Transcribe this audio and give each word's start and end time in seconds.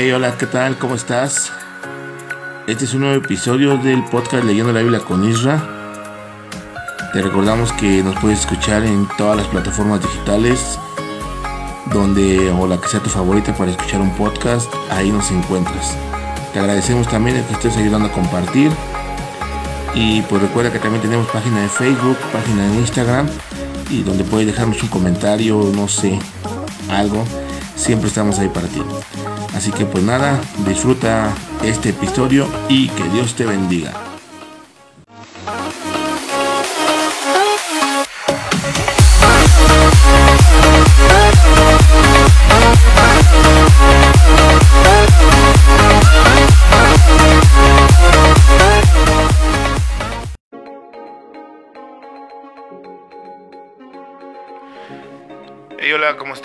Hey, 0.00 0.12
hola, 0.12 0.38
¿qué 0.38 0.46
tal? 0.46 0.78
¿Cómo 0.78 0.94
estás? 0.94 1.50
Este 2.68 2.84
es 2.84 2.94
un 2.94 3.00
nuevo 3.00 3.16
episodio 3.16 3.76
del 3.78 4.04
podcast 4.04 4.44
Leyendo 4.44 4.72
la 4.72 4.80
Biblia 4.80 5.00
con 5.00 5.28
Isra. 5.28 5.60
Te 7.12 7.20
recordamos 7.20 7.72
que 7.72 8.04
nos 8.04 8.14
puedes 8.20 8.38
escuchar 8.38 8.84
en 8.84 9.08
todas 9.18 9.36
las 9.36 9.48
plataformas 9.48 10.00
digitales, 10.00 10.78
donde 11.92 12.48
o 12.52 12.68
la 12.68 12.80
que 12.80 12.86
sea 12.86 13.00
tu 13.00 13.10
favorita 13.10 13.52
para 13.56 13.72
escuchar 13.72 14.00
un 14.00 14.14
podcast, 14.14 14.72
ahí 14.90 15.10
nos 15.10 15.32
encuentras. 15.32 15.96
Te 16.52 16.60
agradecemos 16.60 17.08
también 17.08 17.44
que 17.44 17.54
estés 17.54 17.76
ayudando 17.76 18.06
a 18.06 18.12
compartir. 18.12 18.70
Y 19.96 20.22
pues 20.22 20.40
recuerda 20.40 20.72
que 20.72 20.78
también 20.78 21.02
tenemos 21.02 21.26
página 21.26 21.62
de 21.62 21.68
Facebook, 21.68 22.18
página 22.32 22.68
de 22.68 22.74
Instagram, 22.76 23.28
y 23.90 24.04
donde 24.04 24.22
puedes 24.22 24.46
dejarnos 24.46 24.80
un 24.80 24.90
comentario, 24.90 25.72
no 25.74 25.88
sé, 25.88 26.20
algo. 26.88 27.24
Siempre 27.78 28.08
estamos 28.08 28.38
ahí 28.38 28.48
para 28.48 28.68
ti. 28.68 28.82
Así 29.54 29.70
que 29.70 29.86
pues 29.86 30.04
nada, 30.04 30.38
disfruta 30.66 31.32
este 31.64 31.90
episodio 31.90 32.46
y 32.68 32.88
que 32.88 33.04
Dios 33.10 33.34
te 33.34 33.46
bendiga. 33.46 34.07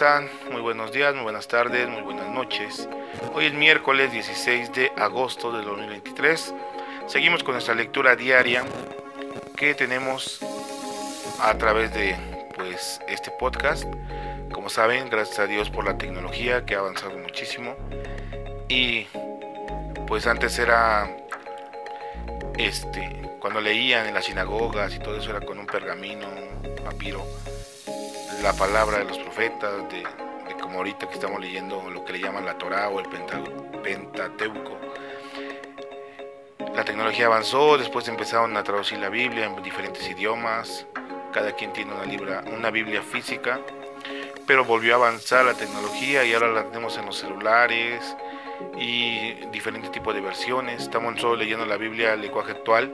Están? 0.04 0.30
Muy 0.52 0.60
buenos 0.60 0.92
días, 0.92 1.16
muy 1.16 1.24
buenas 1.24 1.48
tardes, 1.48 1.88
muy 1.88 2.02
buenas 2.02 2.28
noches. 2.28 2.90
Hoy 3.34 3.46
es 3.46 3.54
miércoles 3.54 4.12
16 4.12 4.74
de 4.74 4.92
agosto 4.98 5.54
de 5.54 5.64
2023. 5.64 6.54
Seguimos 7.08 7.42
con 7.42 7.54
nuestra 7.54 7.74
lectura 7.74 8.18
diaria 8.18 8.66
que 9.56 9.74
tenemos 9.76 10.40
a 11.40 11.58
través 11.58 11.94
de 11.94 12.18
pues 12.54 13.00
este 13.08 13.32
podcast. 13.40 13.86
Como 14.52 14.68
saben, 14.68 15.10
gracias 15.10 15.40
a 15.40 15.48
Dios 15.48 15.70
por 15.70 15.86
la 15.86 15.98
tecnología 15.98 16.66
que 16.66 16.76
ha 16.76 16.80
avanzado 16.80 17.18
muchísimo. 17.18 17.78
Y 18.68 19.08
pues 20.06 20.28
antes 20.28 20.60
era 20.60 21.16
este 22.58 23.38
cuando 23.40 23.62
leían 23.62 24.06
en 24.08 24.14
las 24.14 24.26
sinagogas 24.26 24.94
y 24.96 25.00
todo 25.00 25.16
eso 25.16 25.30
era 25.30 25.40
con 25.40 25.60
un 25.60 25.66
pergamino, 25.66 26.28
un 26.28 26.76
papiro 26.84 27.26
la 28.44 28.52
palabra 28.52 28.98
de 28.98 29.06
los 29.06 29.18
profetas, 29.20 29.72
de, 29.90 30.04
como 30.62 30.80
ahorita 30.80 31.08
que 31.08 31.14
estamos 31.14 31.40
leyendo 31.40 31.90
lo 31.90 32.04
que 32.04 32.12
le 32.12 32.20
llaman 32.20 32.44
la 32.44 32.58
Torah 32.58 32.90
o 32.90 33.00
el 33.00 33.06
Pentateuco. 33.08 34.78
La 36.76 36.84
tecnología 36.84 37.28
avanzó, 37.28 37.78
después 37.78 38.06
empezaron 38.10 38.58
a 38.58 38.64
traducir 38.64 39.00
la 39.00 39.08
Biblia 39.08 39.46
en 39.46 39.64
diferentes 39.64 40.06
idiomas, 40.10 40.86
cada 41.32 41.54
quien 41.54 41.72
tiene 41.72 41.94
una, 41.94 42.04
libra, 42.04 42.44
una 42.54 42.70
Biblia 42.70 43.02
física, 43.02 43.62
pero 44.46 44.66
volvió 44.66 44.96
a 44.96 44.98
avanzar 44.98 45.46
la 45.46 45.54
tecnología 45.54 46.26
y 46.26 46.34
ahora 46.34 46.50
la 46.50 46.64
tenemos 46.66 46.98
en 46.98 47.06
los 47.06 47.18
celulares 47.18 48.18
y 48.78 49.36
diferentes 49.52 49.90
tipos 49.90 50.14
de 50.14 50.20
versiones. 50.20 50.82
Estamos 50.82 51.18
solo 51.22 51.38
leyendo 51.38 51.66
la 51.66 51.78
Biblia, 51.78 52.12
el 52.12 52.20
lenguaje 52.20 52.52
actual, 52.52 52.94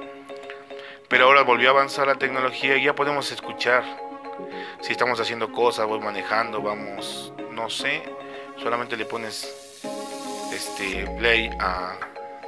pero 1.07 1.25
ahora 1.25 1.41
volvió 1.41 1.69
a 1.69 1.71
avanzar 1.71 2.05
la 2.05 2.15
tecnología 2.19 2.77
y 2.77 2.83
ya 2.83 2.93
podemos 2.93 3.31
escuchar 3.31 4.08
si 4.81 4.91
estamos 4.91 5.19
haciendo 5.19 5.51
cosas, 5.51 5.87
voy 5.87 5.99
manejando, 5.99 6.61
vamos, 6.61 7.33
no 7.51 7.69
sé, 7.69 8.03
solamente 8.57 8.95
le 8.97 9.05
pones 9.05 9.81
este 10.53 11.05
play 11.17 11.49
a 11.59 11.97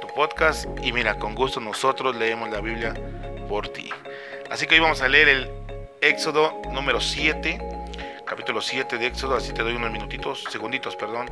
tu 0.00 0.06
podcast 0.08 0.66
y 0.82 0.92
mira, 0.92 1.18
con 1.18 1.34
gusto 1.34 1.60
nosotros 1.60 2.16
leemos 2.16 2.50
la 2.50 2.60
Biblia 2.60 2.94
por 3.48 3.68
ti. 3.68 3.90
Así 4.50 4.66
que 4.66 4.74
hoy 4.74 4.80
vamos 4.80 5.02
a 5.02 5.08
leer 5.08 5.28
el 5.28 5.50
Éxodo 6.00 6.60
número 6.72 7.00
7, 7.00 7.58
capítulo 8.26 8.60
7 8.60 8.98
de 8.98 9.06
Éxodo, 9.06 9.36
así 9.36 9.52
te 9.52 9.62
doy 9.62 9.74
unos 9.74 9.92
minutitos, 9.92 10.44
segunditos, 10.50 10.96
perdón, 10.96 11.30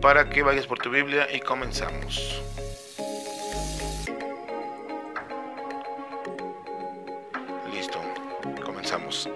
para 0.00 0.28
que 0.28 0.42
vayas 0.42 0.66
por 0.66 0.78
tu 0.78 0.90
Biblia 0.90 1.28
y 1.32 1.40
comenzamos. 1.40 2.42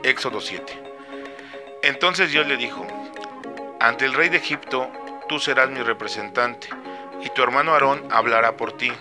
Éxodo 0.03 0.41
7. 0.41 0.83
Entonces 1.83 2.31
Dios 2.31 2.47
le 2.47 2.57
dijo, 2.57 2.87
ante 3.81 4.05
el 4.05 4.13
rey 4.13 4.29
de 4.29 4.37
Egipto 4.37 4.91
tú 5.29 5.41
serás 5.41 5.71
mi 5.71 5.83
representante, 5.83 6.69
y 7.23 7.31
tu 7.31 7.43
hermano 7.43 7.73
Aarón 7.73 8.07
hablará 8.11 8.57
por 8.57 8.77
ti. 8.77 8.93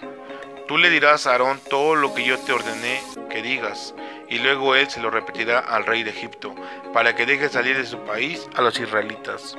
Tú 0.67 0.77
le 0.77 0.89
dirás 0.89 1.27
a 1.27 1.31
Aarón 1.31 1.59
todo 1.69 1.95
lo 1.95 2.13
que 2.13 2.23
yo 2.23 2.39
te 2.39 2.53
ordené 2.53 3.01
que 3.29 3.41
digas, 3.41 3.93
y 4.29 4.39
luego 4.39 4.75
él 4.75 4.89
se 4.89 5.01
lo 5.01 5.09
repetirá 5.09 5.59
al 5.59 5.85
rey 5.85 6.03
de 6.03 6.11
Egipto, 6.11 6.55
para 6.93 7.15
que 7.15 7.25
deje 7.25 7.49
salir 7.49 7.77
de 7.77 7.85
su 7.85 7.99
país 7.99 8.47
a 8.55 8.61
los 8.61 8.79
israelitas. 8.79 9.55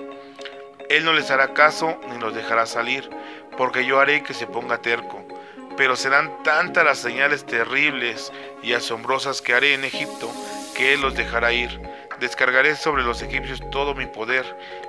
Él 0.88 1.04
no 1.04 1.12
les 1.12 1.30
hará 1.30 1.54
caso 1.54 1.98
ni 2.10 2.18
los 2.18 2.34
dejará 2.34 2.66
salir, 2.66 3.08
porque 3.56 3.84
yo 3.84 4.00
haré 4.00 4.22
que 4.22 4.34
se 4.34 4.46
ponga 4.46 4.78
terco. 4.78 5.24
Pero 5.76 5.96
serán 5.96 6.42
tantas 6.42 6.84
las 6.84 6.98
señales 6.98 7.46
terribles 7.46 8.32
y 8.62 8.74
asombrosas 8.74 9.40
que 9.40 9.54
haré 9.54 9.74
en 9.74 9.84
Egipto, 9.84 10.30
que 10.82 10.94
él 10.94 11.00
los 11.00 11.14
dejará 11.14 11.52
ir 11.52 11.80
Descargaré 12.18 12.74
sobre 12.74 13.04
los 13.04 13.22
egipcios 13.22 13.60
todo 13.70 13.94
mi 13.94 14.06
poder 14.06 14.44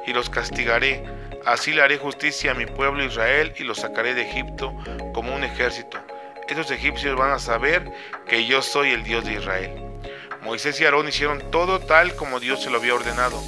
y 0.08 0.14
los 0.14 0.30
castigaré. 0.30 1.04
Así 1.46 1.72
le 1.72 1.82
haré 1.82 1.98
justicia 1.98 2.52
a 2.52 2.56
mi 2.56 2.66
pueblo 2.66 3.04
Israel 3.04 3.54
y 3.58 3.64
los 3.64 3.80
sacaré 3.80 4.14
de 4.14 4.24
Egipto 4.24 4.74
como 5.14 5.36
un 5.36 5.44
ejército. 5.44 6.00
Esos 6.48 6.70
egipcios 6.70 7.16
van 7.16 7.32
a 7.32 7.40
saber 7.40 7.92
que 8.28 8.46
yo 8.46 8.62
soy 8.62 8.92
el 8.92 9.04
Dios 9.04 9.26
de 9.26 9.34
Israel. 9.34 9.72
Moisés 10.42 10.80
y 10.80 10.86
Aarón 10.86 11.08
hicieron 11.08 11.50
todo 11.50 11.80
tal 11.80 12.16
como 12.16 12.40
Dios 12.40 12.62
se 12.62 12.70
lo 12.70 12.78
había 12.78 12.96
ordenado. 12.96 13.42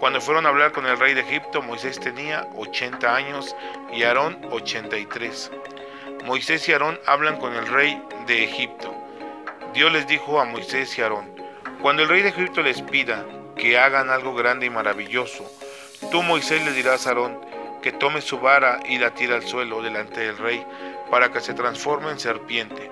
Cuando 0.00 0.20
fueron 0.20 0.44
a 0.44 0.50
hablar 0.50 0.72
con 0.72 0.86
el 0.86 0.98
rey 0.98 1.14
de 1.14 1.20
Egipto, 1.20 1.62
Moisés 1.62 1.98
tenía 1.98 2.46
80 2.56 3.14
años 3.14 3.56
y 3.92 4.02
Aarón 4.02 4.38
83. 4.50 5.50
Moisés 6.24 6.68
y 6.68 6.72
Aarón 6.72 6.98
hablan 7.06 7.38
con 7.38 7.54
el 7.54 7.66
rey 7.66 8.02
de 8.26 8.44
Egipto. 8.44 8.94
Dios 9.72 9.92
les 9.92 10.06
dijo 10.06 10.40
a 10.40 10.44
Moisés 10.44 10.98
y 10.98 11.02
Aarón, 11.02 11.40
cuando 11.82 12.02
el 12.02 12.08
rey 12.08 12.22
de 12.22 12.28
Egipto 12.28 12.62
les 12.62 12.82
pida 12.82 13.24
que 13.56 13.78
hagan 13.78 14.10
algo 14.10 14.34
grande 14.34 14.66
y 14.66 14.70
maravilloso, 14.70 15.50
tú 16.10 16.22
Moisés 16.22 16.64
le 16.64 16.72
dirás 16.72 17.06
a 17.06 17.10
Aarón 17.10 17.40
que 17.82 17.92
tome 17.92 18.20
su 18.20 18.38
vara 18.38 18.80
y 18.88 18.98
la 18.98 19.14
tire 19.14 19.34
al 19.34 19.46
suelo 19.46 19.80
delante 19.80 20.20
del 20.20 20.36
rey 20.36 20.64
para 21.10 21.32
que 21.32 21.40
se 21.40 21.54
transforme 21.54 22.10
en 22.10 22.20
serpiente. 22.20 22.90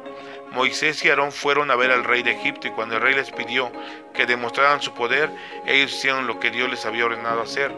Moisés 0.53 1.05
y 1.05 1.11
Aarón 1.11 1.33
fueron 1.33 1.71
a 1.71 1.77
ver 1.77 1.91
al 1.91 2.05
rey 2.05 2.23
de 2.23 2.33
Egipto 2.33 2.69
y 2.69 2.71
cuando 2.71 2.97
el 2.97 3.03
rey 3.03 3.15
les 3.15 3.31
pidió 3.31 3.71
que 4.15 4.25
demostraran 4.25 4.81
su 4.81 4.95
poder, 4.95 5.31
ellos 5.67 5.93
hicieron 5.93 6.27
lo 6.27 6.41
que 6.41 6.51
Dios 6.51 6.71
les 6.71 6.87
había 6.87 7.05
ordenado 7.05 7.43
hacer. 7.43 7.71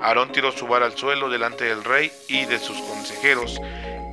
Aarón 0.00 0.32
tiró 0.32 0.50
su 0.50 0.66
vara 0.66 0.86
al 0.86 0.96
suelo 0.96 1.30
delante 1.30 1.64
del 1.64 1.84
rey 1.84 2.10
y 2.28 2.44
de 2.44 2.58
sus 2.58 2.80
consejeros 2.82 3.60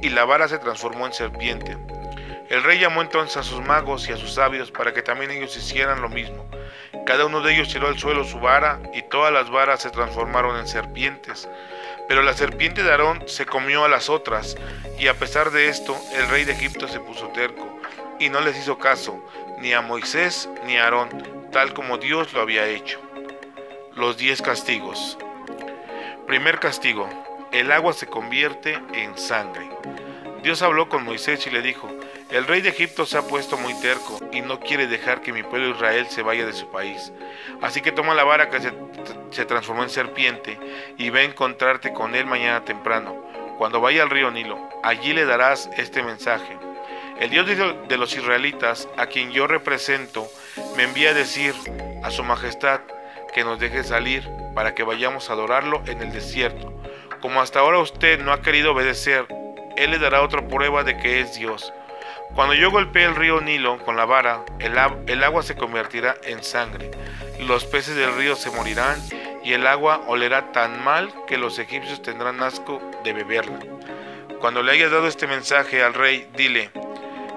y 0.03 0.09
la 0.09 0.25
vara 0.25 0.47
se 0.47 0.59
transformó 0.59 1.07
en 1.07 1.13
serpiente. 1.13 1.77
El 2.53 2.61
rey 2.61 2.77
llamó 2.77 3.01
entonces 3.01 3.37
a 3.37 3.41
sus 3.41 3.61
magos 3.61 4.07
y 4.07 4.11
a 4.11 4.17
sus 4.17 4.35
sabios 4.35 4.69
para 4.69 4.93
que 4.93 5.01
también 5.01 5.31
ellos 5.31 5.57
hicieran 5.57 6.03
lo 6.03 6.09
mismo. 6.09 6.45
Cada 7.03 7.25
uno 7.25 7.41
de 7.41 7.51
ellos 7.51 7.69
tiró 7.69 7.87
al 7.87 7.97
suelo 7.97 8.23
su 8.25 8.39
vara 8.39 8.79
y 8.93 9.01
todas 9.01 9.33
las 9.33 9.49
varas 9.49 9.81
se 9.81 9.89
transformaron 9.89 10.59
en 10.59 10.67
serpientes. 10.67 11.49
Pero 12.07 12.21
la 12.21 12.33
serpiente 12.33 12.83
de 12.83 12.91
Aarón 12.91 13.23
se 13.25 13.47
comió 13.47 13.85
a 13.85 13.89
las 13.89 14.07
otras 14.07 14.55
y 14.99 15.07
a 15.07 15.15
pesar 15.15 15.49
de 15.49 15.67
esto 15.67 15.97
el 16.13 16.29
rey 16.29 16.43
de 16.43 16.51
Egipto 16.51 16.87
se 16.87 16.99
puso 16.99 17.29
terco 17.29 17.81
y 18.19 18.29
no 18.29 18.39
les 18.39 18.55
hizo 18.55 18.77
caso 18.77 19.19
ni 19.57 19.73
a 19.73 19.81
Moisés 19.81 20.47
ni 20.67 20.77
a 20.77 20.83
Aarón, 20.83 21.09
tal 21.51 21.73
como 21.73 21.97
Dios 21.97 22.33
lo 22.33 22.41
había 22.41 22.67
hecho. 22.67 23.01
Los 23.95 24.17
diez 24.17 24.43
castigos. 24.43 25.17
Primer 26.27 26.59
castigo. 26.59 27.09
El 27.51 27.71
agua 27.71 27.93
se 27.93 28.05
convierte 28.05 28.79
en 28.93 29.17
sangre. 29.17 29.67
Dios 30.43 30.61
habló 30.61 30.87
con 30.87 31.03
Moisés 31.03 31.47
y 31.47 31.49
le 31.49 31.63
dijo, 31.63 31.89
el 32.33 32.47
rey 32.47 32.61
de 32.61 32.69
Egipto 32.69 33.05
se 33.05 33.15
ha 33.15 33.21
puesto 33.21 33.57
muy 33.57 33.75
terco 33.75 34.19
y 34.31 34.41
no 34.41 34.59
quiere 34.59 34.87
dejar 34.87 35.21
que 35.21 35.31
mi 35.31 35.43
pueblo 35.43 35.69
Israel 35.69 36.07
se 36.09 36.23
vaya 36.23 36.47
de 36.47 36.53
su 36.53 36.67
país. 36.71 37.13
Así 37.61 37.79
que 37.79 37.91
toma 37.91 38.15
la 38.15 38.23
vara 38.23 38.49
que 38.49 38.59
se, 39.29 39.45
transformó 39.45 39.83
en 39.83 39.91
serpiente 39.91 40.57
y 40.97 41.11
ve 41.11 41.21
a 41.21 41.25
encontrarte 41.25 41.93
con 41.93 42.15
él 42.15 42.25
mañana 42.25 42.65
temprano. 42.65 43.15
Cuando 43.59 43.81
vaya 43.81 44.01
al 44.01 44.09
río 44.09 44.31
Nilo, 44.31 44.57
allí 44.81 45.13
le 45.13 45.25
darás 45.25 45.69
este 45.77 46.01
mensaje. 46.01 46.57
El 47.19 47.29
Dios 47.29 47.45
de 47.87 47.97
los 47.97 48.15
israelitas, 48.17 48.89
a 48.97 49.05
quien 49.05 49.31
yo 49.31 49.45
represento, 49.45 50.27
me 50.75 50.85
envía 50.85 51.11
a 51.11 51.13
decir 51.13 51.53
a 52.01 52.09
su 52.09 52.23
majestad 52.23 52.81
que 53.31 53.43
nos 53.43 53.59
deje 53.59 53.83
salir 53.83 54.27
para 54.55 54.73
que 54.73 54.81
vayamos 54.81 55.29
a 55.29 55.33
adorarlo 55.33 55.83
en 55.85 56.01
el 56.01 56.11
desierto. 56.11 56.73
Como 57.21 57.41
hasta 57.41 57.59
ahora 57.59 57.77
usted 57.77 58.19
no 58.19 58.33
ha 58.33 58.41
querido 58.41 58.71
obedecer, 58.71 59.27
Él 59.77 59.91
le 59.91 59.99
dará 59.99 60.23
otra 60.23 60.47
prueba 60.47 60.83
de 60.83 60.97
que 60.97 61.19
es 61.21 61.35
Dios. 61.35 61.71
Cuando 62.35 62.55
yo 62.55 62.71
golpee 62.71 63.05
el 63.05 63.15
río 63.15 63.41
Nilo 63.41 63.77
con 63.85 63.95
la 63.95 64.05
vara, 64.05 64.43
el, 64.59 64.73
el, 65.07 65.23
agua 65.23 65.43
se 65.43 65.55
convertirá 65.55 66.15
en 66.23 66.43
sangre, 66.43 66.89
los 67.39 67.65
peces 67.65 67.95
del 67.95 68.15
río 68.15 68.35
se 68.35 68.49
morirán 68.49 68.99
y 69.43 69.53
el 69.53 69.67
agua 69.67 70.01
olerá 70.07 70.51
tan 70.51 70.83
mal 70.83 71.13
que 71.27 71.37
los 71.37 71.59
egipcios 71.59 72.01
tendrán 72.01 72.41
asco 72.41 72.81
de 73.03 73.13
beberla. 73.13 73.59
Cuando 74.39 74.63
le 74.63 74.71
hayas 74.71 74.91
dado 74.91 75.07
este 75.07 75.27
mensaje 75.27 75.83
al 75.83 75.93
rey, 75.93 76.27
dile, 76.35 76.71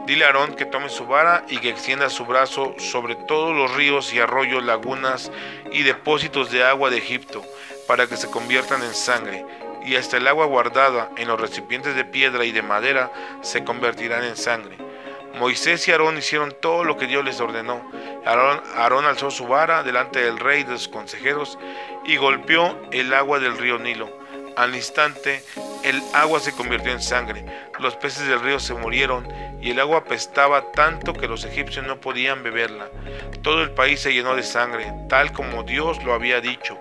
dile 0.06 0.24
a 0.24 0.28
Aarón 0.28 0.54
que 0.54 0.64
tome 0.64 0.88
su 0.88 1.06
vara 1.06 1.44
y 1.48 1.58
que 1.58 1.68
extienda 1.68 2.08
su 2.08 2.24
brazo 2.24 2.74
sobre 2.78 3.14
todos 3.14 3.54
los 3.54 3.74
ríos 3.74 4.14
y 4.14 4.20
arroyos, 4.20 4.64
lagunas 4.64 5.30
y 5.72 5.82
depósitos 5.82 6.50
de 6.50 6.64
agua 6.64 6.90
de 6.90 6.98
Egipto, 6.98 7.44
para 7.86 8.06
que 8.06 8.16
se 8.16 8.30
conviertan 8.30 8.82
en 8.82 8.94
sangre, 8.94 9.44
y 9.86 9.94
hasta 9.94 10.16
el 10.16 10.26
agua 10.26 10.46
guardada 10.46 11.10
en 11.16 11.28
los 11.28 11.40
recipientes 11.40 11.94
de 11.94 12.04
piedra 12.04 12.44
y 12.44 12.50
de 12.50 12.62
madera 12.62 13.12
se 13.40 13.64
convertirán 13.64 14.24
en 14.24 14.36
sangre. 14.36 14.76
Moisés 15.38 15.86
y 15.86 15.92
Aarón 15.92 16.18
hicieron 16.18 16.54
todo 16.60 16.82
lo 16.82 16.96
que 16.96 17.06
Dios 17.06 17.24
les 17.24 17.40
ordenó. 17.40 17.80
Aarón, 18.24 19.04
alzó 19.04 19.30
su 19.30 19.46
vara 19.46 19.82
delante 19.82 20.20
del 20.20 20.38
rey 20.38 20.62
y 20.62 20.64
de 20.64 20.78
sus 20.78 20.88
consejeros 20.88 21.58
y 22.04 22.16
golpeó 22.16 22.76
el 22.90 23.14
agua 23.14 23.38
del 23.38 23.56
río 23.56 23.78
Nilo. 23.78 24.10
Al 24.56 24.74
instante, 24.74 25.42
el 25.84 26.02
agua 26.14 26.40
se 26.40 26.52
convirtió 26.52 26.90
en 26.90 27.02
sangre, 27.02 27.44
los 27.78 27.94
peces 27.96 28.26
del 28.26 28.40
río 28.40 28.58
se 28.58 28.72
murieron 28.72 29.28
y 29.60 29.70
el 29.70 29.80
agua 29.80 29.98
apestaba 29.98 30.72
tanto 30.72 31.12
que 31.12 31.28
los 31.28 31.44
egipcios 31.44 31.86
no 31.86 32.00
podían 32.00 32.42
beberla. 32.42 32.88
Todo 33.42 33.62
el 33.62 33.70
país 33.72 34.00
se 34.00 34.14
llenó 34.14 34.34
de 34.34 34.42
sangre, 34.42 34.90
tal 35.10 35.32
como 35.32 35.62
Dios 35.62 36.02
lo 36.04 36.14
había 36.14 36.40
dicho. 36.40 36.78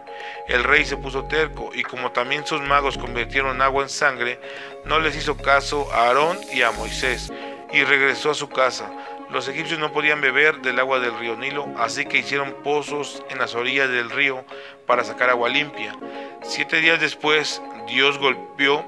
El 0.48 0.64
rey 0.64 0.86
se 0.86 0.96
puso 0.96 1.26
terco 1.26 1.72
y 1.74 1.84
como 1.84 2.12
también 2.12 2.48
sus 2.48 2.62
magos 2.62 2.98
convirtieron 2.98 3.62
agua 3.62 3.84
en 3.84 3.90
sangre, 3.90 4.40
no 4.86 5.00
les 5.00 5.18
hizo 5.18 5.36
caso 5.36 5.92
a 5.92 6.08
Aarón 6.08 6.38
y 6.54 6.62
a 6.62 6.72
Moisés 6.72 7.30
y 7.74 7.84
regresó 7.84 8.32
a 8.32 8.36
su 8.36 8.48
casa. 8.48 8.90
Los 9.36 9.50
egipcios 9.50 9.82
no 9.82 9.92
podían 9.92 10.22
beber 10.22 10.62
del 10.62 10.80
agua 10.80 11.02
del 11.02 11.20
río 11.20 11.36
Nilo, 11.36 11.68
así 11.78 12.06
que 12.06 12.20
hicieron 12.20 12.54
pozos 12.64 13.22
en 13.30 13.38
las 13.38 13.54
orillas 13.54 13.90
del 13.90 14.10
río 14.10 14.46
para 14.86 15.04
sacar 15.04 15.30
agua 15.30 15.50
limpia. 15.50 15.94
Siete 16.42 16.80
días 16.80 17.02
después, 17.02 17.62
Dios 17.86 18.18
golpeó 18.18 18.86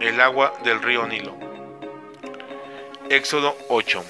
el 0.00 0.20
agua 0.20 0.54
del 0.62 0.80
río 0.80 1.04
Nilo. 1.08 1.36
Éxodo 3.10 3.56
8. 3.70 4.04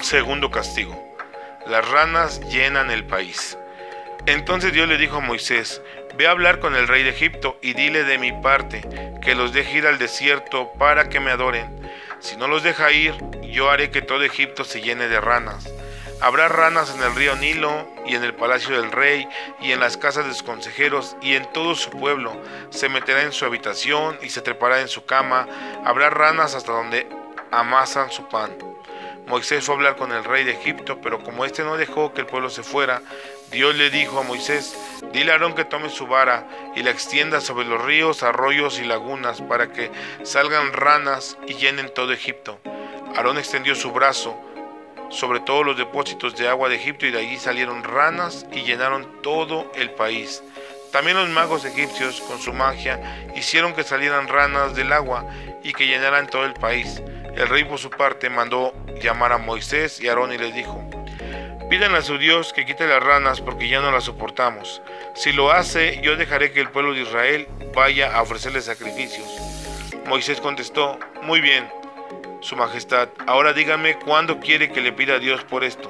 Segundo 0.00 0.50
castigo. 0.50 0.98
Las 1.66 1.86
ranas 1.90 2.40
llenan 2.48 2.90
el 2.90 3.04
país. 3.04 3.58
Entonces 4.24 4.72
Dios 4.72 4.88
le 4.88 4.96
dijo 4.96 5.16
a 5.16 5.20
Moisés, 5.20 5.82
ve 6.16 6.28
a 6.28 6.30
hablar 6.30 6.60
con 6.60 6.76
el 6.76 6.88
rey 6.88 7.02
de 7.02 7.10
Egipto 7.10 7.58
y 7.60 7.74
dile 7.74 8.04
de 8.04 8.16
mi 8.16 8.32
parte 8.32 8.80
que 9.20 9.34
los 9.34 9.52
deje 9.52 9.76
ir 9.76 9.86
al 9.86 9.98
desierto 9.98 10.72
para 10.78 11.10
que 11.10 11.20
me 11.20 11.30
adoren. 11.30 11.90
Si 12.20 12.36
no 12.36 12.48
los 12.48 12.62
deja 12.62 12.90
ir, 12.90 13.14
yo 13.52 13.70
haré 13.70 13.90
que 13.90 14.02
todo 14.02 14.24
Egipto 14.24 14.64
se 14.64 14.80
llene 14.80 15.08
de 15.08 15.20
ranas. 15.20 15.68
Habrá 16.20 16.48
ranas 16.48 16.94
en 16.94 17.02
el 17.02 17.14
río 17.14 17.36
Nilo 17.36 17.86
y 18.06 18.14
en 18.14 18.24
el 18.24 18.34
palacio 18.34 18.80
del 18.80 18.92
rey 18.92 19.28
y 19.60 19.72
en 19.72 19.80
las 19.80 19.96
casas 19.96 20.24
de 20.24 20.32
sus 20.32 20.42
consejeros 20.42 21.16
y 21.20 21.34
en 21.34 21.50
todo 21.52 21.74
su 21.74 21.90
pueblo. 21.90 22.40
Se 22.70 22.88
meterá 22.88 23.22
en 23.22 23.32
su 23.32 23.44
habitación 23.44 24.16
y 24.22 24.30
se 24.30 24.40
trepará 24.40 24.80
en 24.80 24.88
su 24.88 25.04
cama. 25.04 25.46
Habrá 25.84 26.10
ranas 26.10 26.54
hasta 26.54 26.72
donde 26.72 27.06
amasan 27.50 28.10
su 28.10 28.28
pan. 28.28 28.56
Moisés 29.26 29.64
fue 29.64 29.74
a 29.74 29.78
hablar 29.78 29.96
con 29.96 30.12
el 30.12 30.24
rey 30.24 30.44
de 30.44 30.52
Egipto, 30.52 31.00
pero 31.00 31.22
como 31.22 31.44
éste 31.44 31.62
no 31.62 31.76
dejó 31.76 32.12
que 32.12 32.20
el 32.20 32.26
pueblo 32.26 32.50
se 32.50 32.62
fuera, 32.62 33.02
Dios 33.50 33.74
le 33.74 33.90
dijo 33.90 34.18
a 34.18 34.22
Moisés, 34.22 34.76
dile 35.12 35.30
a 35.30 35.34
Aarón 35.34 35.54
que 35.54 35.64
tome 35.64 35.90
su 35.90 36.06
vara 36.06 36.48
y 36.74 36.82
la 36.82 36.90
extienda 36.90 37.40
sobre 37.40 37.66
los 37.66 37.84
ríos, 37.84 38.22
arroyos 38.22 38.78
y 38.78 38.84
lagunas 38.84 39.42
para 39.42 39.72
que 39.72 39.90
salgan 40.22 40.72
ranas 40.72 41.36
y 41.46 41.54
llenen 41.54 41.92
todo 41.92 42.12
Egipto. 42.12 42.58
Aarón 43.16 43.38
extendió 43.38 43.74
su 43.74 43.92
brazo 43.92 44.38
sobre 45.10 45.40
todos 45.40 45.66
los 45.66 45.76
depósitos 45.76 46.34
de 46.36 46.48
agua 46.48 46.68
de 46.68 46.76
Egipto 46.76 47.06
y 47.06 47.10
de 47.10 47.18
allí 47.18 47.36
salieron 47.36 47.84
ranas 47.84 48.46
y 48.52 48.62
llenaron 48.62 49.06
todo 49.22 49.70
el 49.74 49.90
país. 49.90 50.42
También 50.90 51.16
los 51.16 51.28
magos 51.28 51.64
egipcios 51.64 52.20
con 52.22 52.38
su 52.38 52.52
magia 52.52 53.00
hicieron 53.36 53.74
que 53.74 53.84
salieran 53.84 54.28
ranas 54.28 54.74
del 54.74 54.92
agua 54.92 55.26
y 55.62 55.72
que 55.72 55.86
llenaran 55.86 56.26
todo 56.26 56.44
el 56.44 56.54
país. 56.54 57.02
El 57.34 57.48
rey 57.48 57.64
por 57.64 57.78
su 57.78 57.90
parte 57.90 58.30
mandó 58.30 58.74
llamar 59.02 59.32
a 59.32 59.38
Moisés 59.38 60.00
y 60.00 60.08
Aarón 60.08 60.32
y 60.32 60.38
les 60.38 60.54
dijo, 60.54 60.82
Pidan 61.68 61.94
a 61.94 62.02
su 62.02 62.18
Dios 62.18 62.52
que 62.52 62.66
quite 62.66 62.86
las 62.86 63.02
ranas 63.02 63.40
porque 63.40 63.68
ya 63.68 63.80
no 63.80 63.90
las 63.90 64.04
soportamos. 64.04 64.82
Si 65.14 65.32
lo 65.32 65.50
hace, 65.50 66.00
yo 66.02 66.16
dejaré 66.16 66.52
que 66.52 66.60
el 66.60 66.68
pueblo 66.70 66.92
de 66.92 67.02
Israel 67.02 67.48
vaya 67.74 68.14
a 68.14 68.20
ofrecerle 68.20 68.60
sacrificios. 68.60 69.26
Moisés 70.06 70.40
contestó, 70.40 70.98
Muy 71.22 71.40
bien, 71.40 71.66
su 72.42 72.56
Majestad, 72.56 73.08
ahora 73.26 73.52
dígame 73.52 73.98
cuándo 73.98 74.40
quiere 74.40 74.72
que 74.72 74.80
le 74.80 74.92
pida 74.92 75.14
a 75.14 75.18
Dios 75.20 75.44
por 75.44 75.62
esto, 75.62 75.88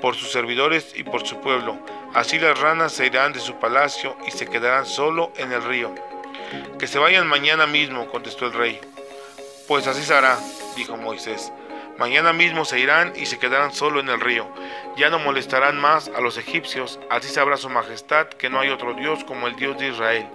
por 0.00 0.16
sus 0.16 0.32
servidores 0.32 0.94
y 0.96 1.04
por 1.04 1.26
su 1.26 1.38
pueblo. 1.40 1.78
Así 2.14 2.38
las 2.38 2.58
ranas 2.58 2.92
se 2.92 3.06
irán 3.06 3.34
de 3.34 3.40
su 3.40 3.58
palacio 3.60 4.16
y 4.26 4.30
se 4.30 4.46
quedarán 4.46 4.86
solo 4.86 5.32
en 5.36 5.52
el 5.52 5.62
río. 5.62 5.94
Que 6.78 6.86
se 6.86 6.98
vayan 6.98 7.26
mañana 7.26 7.66
mismo, 7.66 8.06
contestó 8.08 8.46
el 8.46 8.54
rey. 8.54 8.80
Pues 9.68 9.86
así 9.86 10.02
se 10.02 10.14
hará, 10.14 10.38
dijo 10.76 10.96
Moisés. 10.96 11.52
Mañana 11.98 12.32
mismo 12.32 12.64
se 12.64 12.80
irán 12.80 13.12
y 13.14 13.26
se 13.26 13.38
quedarán 13.38 13.72
solo 13.72 14.00
en 14.00 14.08
el 14.08 14.20
río. 14.20 14.48
Ya 14.96 15.10
no 15.10 15.18
molestarán 15.18 15.78
más 15.78 16.10
a 16.16 16.22
los 16.22 16.38
egipcios, 16.38 16.98
así 17.10 17.28
sabrá 17.28 17.58
su 17.58 17.68
majestad 17.68 18.28
que 18.28 18.48
no 18.48 18.60
hay 18.60 18.70
otro 18.70 18.94
Dios 18.94 19.24
como 19.24 19.46
el 19.46 19.56
Dios 19.56 19.78
de 19.78 19.88
Israel. 19.88 20.26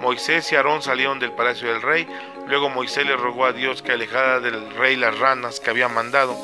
Moisés 0.00 0.50
y 0.52 0.56
Aarón 0.56 0.82
salieron 0.82 1.18
del 1.18 1.32
palacio 1.32 1.68
del 1.68 1.82
rey, 1.82 2.06
luego 2.46 2.70
Moisés 2.70 3.04
le 3.06 3.16
rogó 3.16 3.44
a 3.44 3.52
Dios 3.52 3.82
que 3.82 3.92
alejara 3.92 4.40
del 4.40 4.74
rey 4.76 4.96
las 4.96 5.18
ranas 5.18 5.60
que 5.60 5.70
había 5.70 5.88
mandado. 5.88 6.36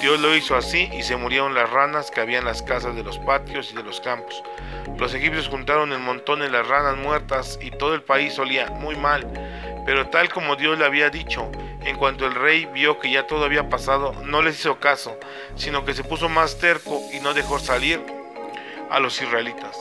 Dios 0.00 0.20
lo 0.20 0.36
hizo 0.36 0.54
así 0.56 0.88
y 0.92 1.02
se 1.02 1.16
murieron 1.16 1.54
las 1.54 1.70
ranas 1.70 2.10
que 2.10 2.20
había 2.20 2.38
en 2.38 2.44
las 2.44 2.62
casas 2.62 2.94
de 2.94 3.02
los 3.02 3.18
patios 3.18 3.72
y 3.72 3.76
de 3.76 3.82
los 3.82 4.00
campos. 4.00 4.42
Los 4.96 5.14
egipcios 5.14 5.48
juntaron 5.48 5.92
en 5.92 6.02
montones 6.02 6.52
las 6.52 6.68
ranas 6.68 6.96
muertas 6.96 7.58
y 7.60 7.70
todo 7.70 7.94
el 7.94 8.02
país 8.02 8.38
olía 8.38 8.70
muy 8.70 8.94
mal. 8.94 9.26
Pero 9.86 10.08
tal 10.08 10.28
como 10.28 10.54
Dios 10.54 10.78
le 10.78 10.84
había 10.84 11.08
dicho, 11.08 11.50
en 11.84 11.96
cuanto 11.96 12.26
el 12.26 12.34
rey 12.34 12.66
vio 12.66 13.00
que 13.00 13.10
ya 13.10 13.26
todo 13.26 13.44
había 13.44 13.68
pasado, 13.68 14.12
no 14.24 14.42
les 14.42 14.60
hizo 14.60 14.78
caso, 14.78 15.18
sino 15.56 15.84
que 15.84 15.94
se 15.94 16.04
puso 16.04 16.28
más 16.28 16.58
terco 16.58 17.00
y 17.12 17.20
no 17.20 17.32
dejó 17.32 17.58
salir 17.58 18.00
a 18.90 19.00
los 19.00 19.20
israelitas. 19.20 19.76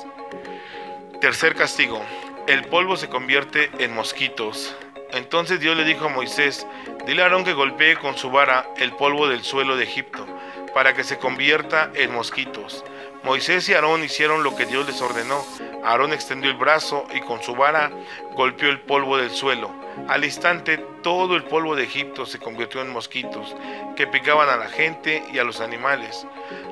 Tercer 1.20 1.56
castigo. 1.56 2.02
El 2.48 2.64
polvo 2.64 2.96
se 2.96 3.10
convierte 3.10 3.70
en 3.78 3.94
mosquitos. 3.94 4.74
Entonces 5.12 5.60
Dios 5.60 5.76
le 5.76 5.84
dijo 5.84 6.06
a 6.06 6.10
Moisés, 6.10 6.66
dile 7.06 7.22
a 7.22 7.26
Aarón 7.26 7.44
que 7.44 7.52
golpee 7.52 7.98
con 7.98 8.18
su 8.18 8.32
vara 8.32 8.66
el 8.78 8.94
polvo 8.94 9.28
del 9.28 9.44
suelo 9.44 9.76
de 9.76 9.84
Egipto, 9.84 10.26
para 10.74 10.94
que 10.94 11.04
se 11.04 11.18
convierta 11.18 11.92
en 11.94 12.14
mosquitos. 12.14 12.86
Moisés 13.26 13.68
y 13.68 13.74
Aarón 13.74 14.02
hicieron 14.02 14.44
lo 14.44 14.56
que 14.56 14.66
Dios 14.66 14.88
les 14.88 15.02
ordenó. 15.02 15.44
Aarón 15.84 16.14
extendió 16.14 16.50
el 16.50 16.56
brazo 16.56 17.06
y 17.14 17.20
con 17.20 17.44
su 17.44 17.54
vara 17.54 17.92
golpeó 18.34 18.70
el 18.70 18.80
polvo 18.80 19.18
del 19.18 19.32
suelo. 19.32 19.70
Al 20.08 20.24
instante 20.24 20.78
todo 21.04 21.36
el 21.36 21.44
polvo 21.44 21.76
de 21.76 21.84
Egipto 21.84 22.26
se 22.26 22.40
convirtió 22.40 22.82
en 22.82 22.94
mosquitos 22.94 23.58
que 23.98 24.08
picaban 24.08 24.48
a 24.48 24.56
la 24.56 24.70
gente 24.70 25.22
y 25.34 25.40
a 25.40 25.44
los 25.44 25.60
animales. 25.60 26.26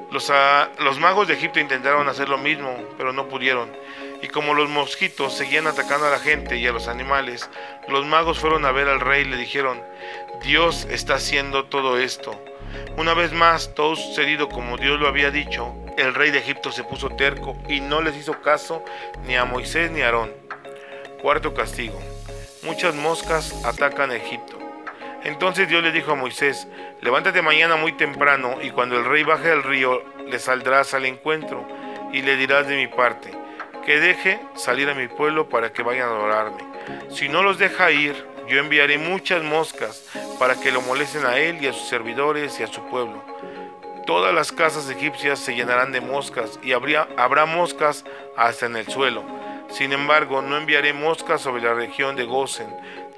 Los, 0.10 0.30
ah, 0.30 0.70
los 0.80 1.00
magos 1.00 1.28
de 1.28 1.34
Egipto 1.34 1.60
intentaron 1.60 2.08
hacer 2.08 2.30
lo 2.30 2.38
mismo, 2.38 2.78
pero 2.98 3.12
no 3.12 3.28
pudieron. 3.28 3.70
Y 4.26 4.28
como 4.28 4.56
los 4.56 4.72
mosquitos 4.72 5.38
seguían 5.38 5.68
atacando 5.68 6.08
a 6.08 6.10
la 6.10 6.18
gente 6.18 6.58
y 6.58 6.66
a 6.66 6.72
los 6.72 6.88
animales, 6.88 7.48
los 7.88 8.08
magos 8.08 8.40
fueron 8.40 8.66
a 8.66 8.72
ver 8.72 8.88
al 8.88 9.00
rey 9.00 9.22
y 9.22 9.26
le 9.26 9.38
dijeron, 9.38 9.80
Dios 10.44 10.88
está 10.90 11.14
haciendo 11.14 11.66
todo 11.66 12.00
esto. 12.00 12.44
Una 12.98 13.14
vez 13.14 13.34
más, 13.34 13.76
todo 13.76 13.96
sucedido 13.96 14.50
como 14.50 14.78
Dios 14.78 15.00
lo 15.00 15.08
había 15.08 15.30
dicho, 15.30 15.76
el 15.96 16.16
rey 16.16 16.32
de 16.32 16.40
Egipto 16.40 16.72
se 16.72 16.84
puso 16.84 17.10
terco 17.10 17.56
y 17.70 17.82
no 17.82 18.02
les 18.02 18.18
hizo 18.18 18.42
caso 18.42 18.84
ni 19.28 19.36
a 19.36 19.46
Moisés 19.46 19.92
ni 19.92 20.02
a 20.02 20.06
Aarón. 20.06 20.34
Cuarto 21.22 21.54
castigo. 21.54 22.02
Muchas 22.64 22.96
moscas 22.96 23.64
atacan 23.64 24.10
a 24.10 24.16
Egipto. 24.16 24.58
Entonces 25.24 25.70
Dios 25.70 25.84
le 25.84 25.92
dijo 25.92 26.14
a 26.14 26.16
Moisés, 26.16 26.68
levántate 27.04 27.44
mañana 27.44 27.76
muy 27.76 27.92
temprano 27.92 28.58
y 28.60 28.72
cuando 28.72 28.98
el 28.98 29.06
rey 29.06 29.22
baje 29.22 29.52
al 29.52 29.62
río 29.62 30.02
le 30.26 30.40
saldrás 30.40 30.96
al 30.96 31.06
encuentro 31.06 31.64
y 32.12 32.24
le 32.24 32.38
dirás 32.38 32.68
de 32.68 32.76
mi 32.76 32.88
parte, 32.88 33.45
que 33.86 34.00
deje 34.00 34.40
salir 34.56 34.90
a 34.90 34.96
mi 34.96 35.08
pueblo 35.08 35.48
para 35.48 35.72
que 35.72 35.84
vayan 35.84 36.10
a 36.10 36.12
adorarme. 36.12 36.64
Si 37.10 37.30
no 37.30 37.44
los 37.44 37.58
deja 37.58 37.92
ir, 37.92 38.16
yo 38.48 38.60
enviaré 38.60 38.98
muchas 38.98 39.44
moscas 39.44 40.04
para 40.40 40.60
que 40.60 40.72
lo 40.72 40.82
molesten 40.82 41.26
a 41.26 41.38
él 41.38 41.58
y 41.62 41.68
a 41.68 41.74
sus 41.74 41.88
servidores 41.88 42.60
y 42.60 42.64
a 42.64 42.68
su 42.68 42.82
pueblo. 42.90 43.24
Todas 44.06 44.34
las 44.34 44.52
casas 44.52 44.90
egipcias 44.90 45.40
se 45.40 45.56
llenarán 45.56 45.92
de 45.92 46.02
moscas 46.02 46.60
y 46.62 46.74
habrá 46.74 47.46
moscas 47.46 48.06
hasta 48.38 48.68
en 48.68 48.76
el 48.76 48.88
suelo. 48.88 49.24
Sin 49.70 49.94
embargo, 49.94 50.42
no 50.42 50.58
enviaré 50.58 50.94
moscas 50.94 51.42
sobre 51.42 51.64
la 51.64 51.74
región 51.74 52.16
de 52.16 52.26
Gosen, 52.26 52.68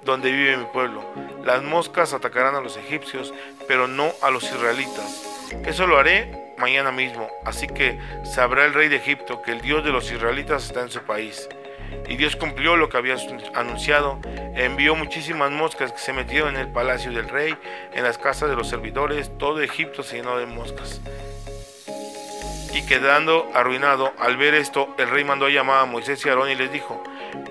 donde 0.03 0.31
vive 0.31 0.55
mi 0.55 0.65
pueblo. 0.65 1.03
Las 1.43 1.61
moscas 1.61 2.13
atacarán 2.13 2.55
a 2.55 2.61
los 2.61 2.77
egipcios, 2.77 3.33
pero 3.67 3.87
no 3.87 4.13
a 4.21 4.31
los 4.31 4.43
israelitas. 4.43 5.25
Eso 5.65 5.87
lo 5.87 5.97
haré 5.97 6.46
mañana 6.57 6.91
mismo, 6.91 7.29
así 7.45 7.67
que 7.67 7.99
sabrá 8.23 8.65
el 8.65 8.73
rey 8.73 8.89
de 8.89 8.97
Egipto 8.97 9.41
que 9.41 9.51
el 9.51 9.61
Dios 9.61 9.83
de 9.83 9.91
los 9.91 10.11
israelitas 10.11 10.65
está 10.65 10.81
en 10.81 10.89
su 10.89 11.01
país. 11.01 11.47
Y 12.07 12.17
Dios 12.17 12.35
cumplió 12.35 12.75
lo 12.75 12.89
que 12.89 12.97
había 12.97 13.15
anunciado, 13.53 14.19
envió 14.55 14.95
muchísimas 14.95 15.51
moscas 15.51 15.91
que 15.93 15.99
se 15.99 16.13
metieron 16.13 16.55
en 16.55 16.61
el 16.61 16.71
palacio 16.71 17.11
del 17.11 17.29
rey, 17.29 17.55
en 17.93 18.03
las 18.03 18.17
casas 18.17 18.49
de 18.49 18.55
los 18.55 18.67
servidores, 18.67 19.31
todo 19.37 19.61
Egipto 19.61 20.03
se 20.03 20.17
llenó 20.17 20.37
de 20.37 20.45
moscas. 20.45 21.01
Y 22.73 22.85
quedando 22.85 23.49
arruinado, 23.53 24.13
al 24.19 24.37
ver 24.37 24.53
esto, 24.53 24.93
el 24.97 25.09
rey 25.09 25.23
mandó 25.23 25.45
a 25.45 25.49
llamar 25.49 25.79
a 25.81 25.85
Moisés 25.85 26.25
y 26.25 26.29
Aarón 26.29 26.49
y 26.49 26.55
les 26.55 26.71
dijo, 26.71 27.01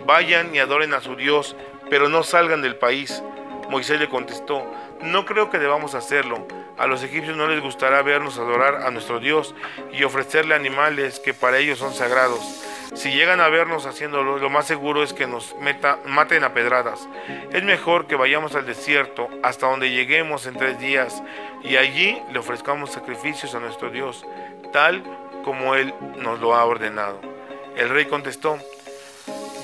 vayan 0.04 0.54
y 0.54 0.58
adoren 0.58 0.94
a 0.94 1.00
su 1.00 1.16
Dios, 1.16 1.56
pero 1.90 2.08
no 2.08 2.22
salgan 2.22 2.62
del 2.62 2.76
país. 2.76 3.22
Moisés 3.70 3.98
le 3.98 4.08
contestó, 4.08 4.64
no 5.02 5.25
creo 5.25 5.50
que 5.50 5.58
debamos 5.58 5.94
hacerlo. 5.94 6.46
A 6.78 6.87
los 6.87 7.02
egipcios 7.02 7.37
no 7.37 7.49
les 7.49 7.62
gustará 7.62 8.02
vernos 8.02 8.38
adorar 8.38 8.87
a 8.87 8.90
nuestro 8.90 9.18
Dios 9.18 9.54
y 9.92 10.04
ofrecerle 10.04 10.54
animales 10.54 11.21
que 11.21 11.35
para 11.35 11.59
ellos 11.59 11.78
son 11.78 11.95
sagrados. 11.95 12.40
Si 12.95 13.11
llegan 13.11 13.40
a 13.40 13.49
vernos 13.49 13.87
haciéndolo, 13.87 14.38
lo 14.38 14.49
más 14.49 14.66
seguro 14.66 15.02
es 15.02 15.12
que 15.12 15.26
nos 15.26 15.54
maten 16.06 16.45
a 16.45 16.54
pedradas. 16.54 17.09
Es 17.52 17.62
mejor 17.62 18.06
que 18.06 18.16
vayamos 18.16 18.54
al 18.54 18.66
desierto 18.66 19.28
hasta 19.42 19.68
donde 19.68 19.90
lleguemos 19.90 20.47
en 20.47 20.56
tres 20.56 20.78
días 20.78 21.23
y 21.62 21.76
allí 21.76 22.23
le 22.33 22.38
ofrezcamos 22.38 22.92
sacrificios 22.92 23.54
a 23.54 23.61
nuestro 23.61 23.90
Dios, 23.90 24.25
tal 24.73 25.02
como 25.45 25.75
Él 25.75 25.95
nos 26.16 26.40
lo 26.40 26.54
ha 26.54 26.64
ordenado. 26.64 27.21
El 27.76 27.90
rey 27.90 28.06
contestó, 28.06 28.59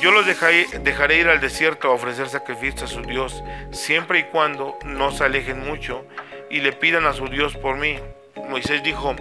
yo 0.00 0.10
los 0.10 0.26
dejaré, 0.26 1.16
ir 1.16 1.28
al 1.28 1.40
desierto 1.40 1.88
a 1.88 1.92
ofrecer 1.92 2.28
sacrificios 2.28 2.82
a 2.82 2.86
su 2.88 3.02
Dios, 3.02 3.44
siempre 3.70 4.18
y 4.18 4.24
cuando 4.24 4.76
no 4.84 5.12
se 5.12 5.24
alejen 5.24 5.60
mucho 5.60 6.04
y 6.52 6.60
le 6.60 6.72
pidan 6.72 7.06
a 7.06 7.14
su 7.14 7.26
Dios 7.26 7.56
por 7.56 7.76
mí. 7.76 7.98
Moisés 8.48 8.82
dijo, 8.84 9.16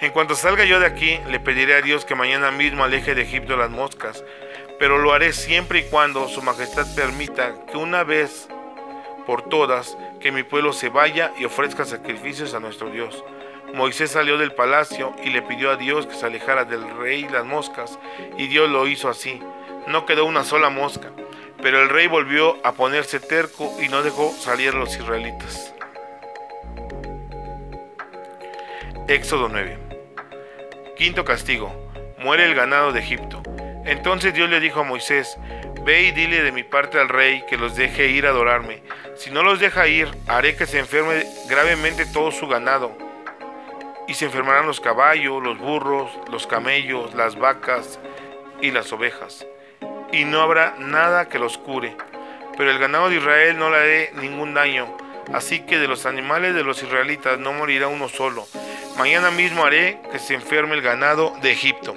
en 0.00 0.10
cuanto 0.10 0.34
salga 0.34 0.64
yo 0.64 0.80
de 0.80 0.86
aquí, 0.86 1.18
le 1.30 1.38
pediré 1.38 1.76
a 1.76 1.80
Dios 1.80 2.04
que 2.04 2.16
mañana 2.16 2.50
mismo 2.50 2.82
aleje 2.82 3.14
de 3.14 3.22
Egipto 3.22 3.56
las 3.56 3.70
moscas, 3.70 4.24
pero 4.80 4.98
lo 4.98 5.12
haré 5.12 5.32
siempre 5.32 5.78
y 5.78 5.84
cuando 5.84 6.28
su 6.28 6.42
majestad 6.42 6.92
permita 6.96 7.54
que 7.70 7.76
una 7.76 8.02
vez 8.02 8.48
por 9.24 9.42
todas, 9.42 9.96
que 10.20 10.32
mi 10.32 10.42
pueblo 10.42 10.72
se 10.72 10.88
vaya 10.88 11.32
y 11.38 11.44
ofrezca 11.44 11.84
sacrificios 11.84 12.54
a 12.54 12.60
nuestro 12.60 12.90
Dios. 12.90 13.22
Moisés 13.72 14.10
salió 14.10 14.38
del 14.38 14.52
palacio 14.52 15.14
y 15.24 15.30
le 15.30 15.42
pidió 15.42 15.70
a 15.70 15.76
Dios 15.76 16.06
que 16.06 16.16
se 16.16 16.26
alejara 16.26 16.64
del 16.64 16.84
rey 16.98 17.28
las 17.30 17.44
moscas, 17.44 18.00
y 18.36 18.48
Dios 18.48 18.68
lo 18.68 18.88
hizo 18.88 19.08
así. 19.08 19.40
No 19.86 20.04
quedó 20.04 20.24
una 20.24 20.42
sola 20.42 20.68
mosca, 20.68 21.12
pero 21.62 21.80
el 21.80 21.88
rey 21.88 22.08
volvió 22.08 22.58
a 22.66 22.72
ponerse 22.72 23.20
terco 23.20 23.72
y 23.80 23.88
no 23.88 24.02
dejó 24.02 24.32
salir 24.32 24.70
a 24.70 24.78
los 24.78 24.96
israelitas. 24.96 25.72
Éxodo 29.08 29.48
9. 29.48 29.78
Quinto 30.96 31.24
castigo. 31.24 31.72
Muere 32.18 32.44
el 32.44 32.54
ganado 32.54 32.92
de 32.92 33.00
Egipto. 33.00 33.42
Entonces 33.84 34.34
Dios 34.34 34.50
le 34.50 34.60
dijo 34.60 34.80
a 34.80 34.84
Moisés, 34.84 35.38
Ve 35.84 36.02
y 36.02 36.12
dile 36.12 36.42
de 36.42 36.52
mi 36.52 36.62
parte 36.62 37.00
al 37.00 37.08
rey 37.08 37.44
que 37.48 37.56
los 37.56 37.74
deje 37.74 38.06
ir 38.08 38.26
a 38.26 38.30
adorarme. 38.30 38.82
Si 39.16 39.30
no 39.30 39.42
los 39.42 39.58
deja 39.58 39.88
ir, 39.88 40.08
haré 40.28 40.54
que 40.54 40.66
se 40.66 40.78
enferme 40.78 41.26
gravemente 41.48 42.06
todo 42.06 42.30
su 42.30 42.46
ganado 42.46 42.96
y 44.06 44.14
se 44.14 44.26
enfermarán 44.26 44.66
los 44.66 44.80
caballos, 44.80 45.42
los 45.42 45.58
burros, 45.58 46.10
los 46.30 46.46
camellos, 46.46 47.14
las 47.14 47.36
vacas 47.36 47.98
y 48.60 48.70
las 48.70 48.92
ovejas, 48.92 49.46
y 50.12 50.24
no 50.24 50.40
habrá 50.40 50.74
nada 50.78 51.28
que 51.28 51.38
los 51.38 51.58
cure. 51.58 51.96
Pero 52.56 52.70
el 52.70 52.78
ganado 52.78 53.08
de 53.08 53.16
Israel 53.16 53.58
no 53.58 53.70
le 53.70 53.76
haré 53.76 54.12
ningún 54.14 54.54
daño, 54.54 54.96
así 55.32 55.60
que 55.60 55.78
de 55.78 55.88
los 55.88 56.06
animales 56.06 56.54
de 56.54 56.64
los 56.64 56.82
israelitas 56.82 57.38
no 57.38 57.52
morirá 57.52 57.88
uno 57.88 58.08
solo. 58.08 58.46
Mañana 58.98 59.30
mismo 59.30 59.64
haré 59.64 60.00
que 60.12 60.18
se 60.18 60.34
enferme 60.34 60.74
el 60.74 60.82
ganado 60.82 61.34
de 61.40 61.50
Egipto. 61.50 61.94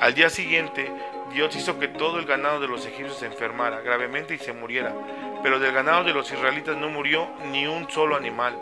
Al 0.00 0.14
día 0.14 0.30
siguiente, 0.30 0.90
Dios 1.32 1.54
hizo 1.56 1.78
que 1.78 1.88
todo 1.88 2.18
el 2.18 2.26
ganado 2.26 2.60
de 2.60 2.68
los 2.68 2.86
egipcios 2.86 3.18
se 3.18 3.26
enfermara 3.26 3.80
gravemente 3.80 4.34
y 4.34 4.38
se 4.38 4.52
muriera, 4.52 4.94
pero 5.42 5.58
del 5.58 5.72
ganado 5.72 6.04
de 6.04 6.14
los 6.14 6.30
israelitas 6.30 6.76
no 6.76 6.88
murió 6.88 7.28
ni 7.50 7.66
un 7.66 7.90
solo 7.90 8.16
animal 8.16 8.56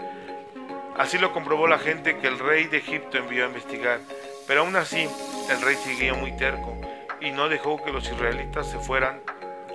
Así 0.96 1.18
lo 1.18 1.32
comprobó 1.32 1.66
la 1.66 1.78
gente 1.78 2.18
que 2.18 2.28
el 2.28 2.38
rey 2.38 2.66
de 2.66 2.78
Egipto 2.78 3.18
envió 3.18 3.44
a 3.44 3.48
investigar. 3.48 3.98
Pero 4.46 4.60
aún 4.60 4.76
así, 4.76 5.08
el 5.50 5.60
rey 5.60 5.74
siguió 5.76 6.14
muy 6.14 6.36
terco 6.36 6.76
y 7.20 7.30
no 7.30 7.48
dejó 7.48 7.82
que 7.82 7.92
los 7.92 8.08
israelitas 8.10 8.70
se 8.70 8.78
fueran 8.78 9.20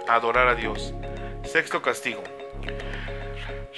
a 0.07 0.15
adorar 0.15 0.47
a 0.47 0.55
Dios. 0.55 0.93
Sexto 1.43 1.81
castigo. 1.81 2.23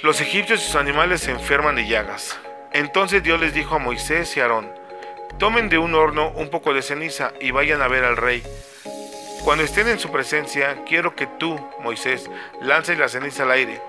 Los 0.02 0.20
egipcios 0.20 0.60
y 0.60 0.64
sus 0.64 0.76
animales 0.76 1.20
se 1.20 1.30
enferman 1.30 1.76
de 1.76 1.86
llagas. 1.86 2.38
Entonces 2.72 3.22
Dios 3.22 3.40
les 3.40 3.54
dijo 3.54 3.76
a 3.76 3.78
Moisés 3.78 4.36
y 4.36 4.40
Aarón, 4.40 4.72
tomen 5.38 5.68
de 5.68 5.78
un 5.78 5.94
horno 5.94 6.30
un 6.30 6.50
poco 6.50 6.74
de 6.74 6.82
ceniza 6.82 7.32
y 7.40 7.50
vayan 7.50 7.82
a 7.82 7.88
ver 7.88 8.04
al 8.04 8.16
rey. 8.16 8.42
Cuando 9.44 9.64
estén 9.64 9.88
en 9.88 9.98
su 9.98 10.10
presencia, 10.10 10.84
quiero 10.86 11.14
que 11.14 11.26
tú, 11.26 11.58
Moisés, 11.80 12.30
lances 12.60 12.98
la 12.98 13.08
ceniza 13.08 13.42
al 13.42 13.50
aire. 13.50 13.80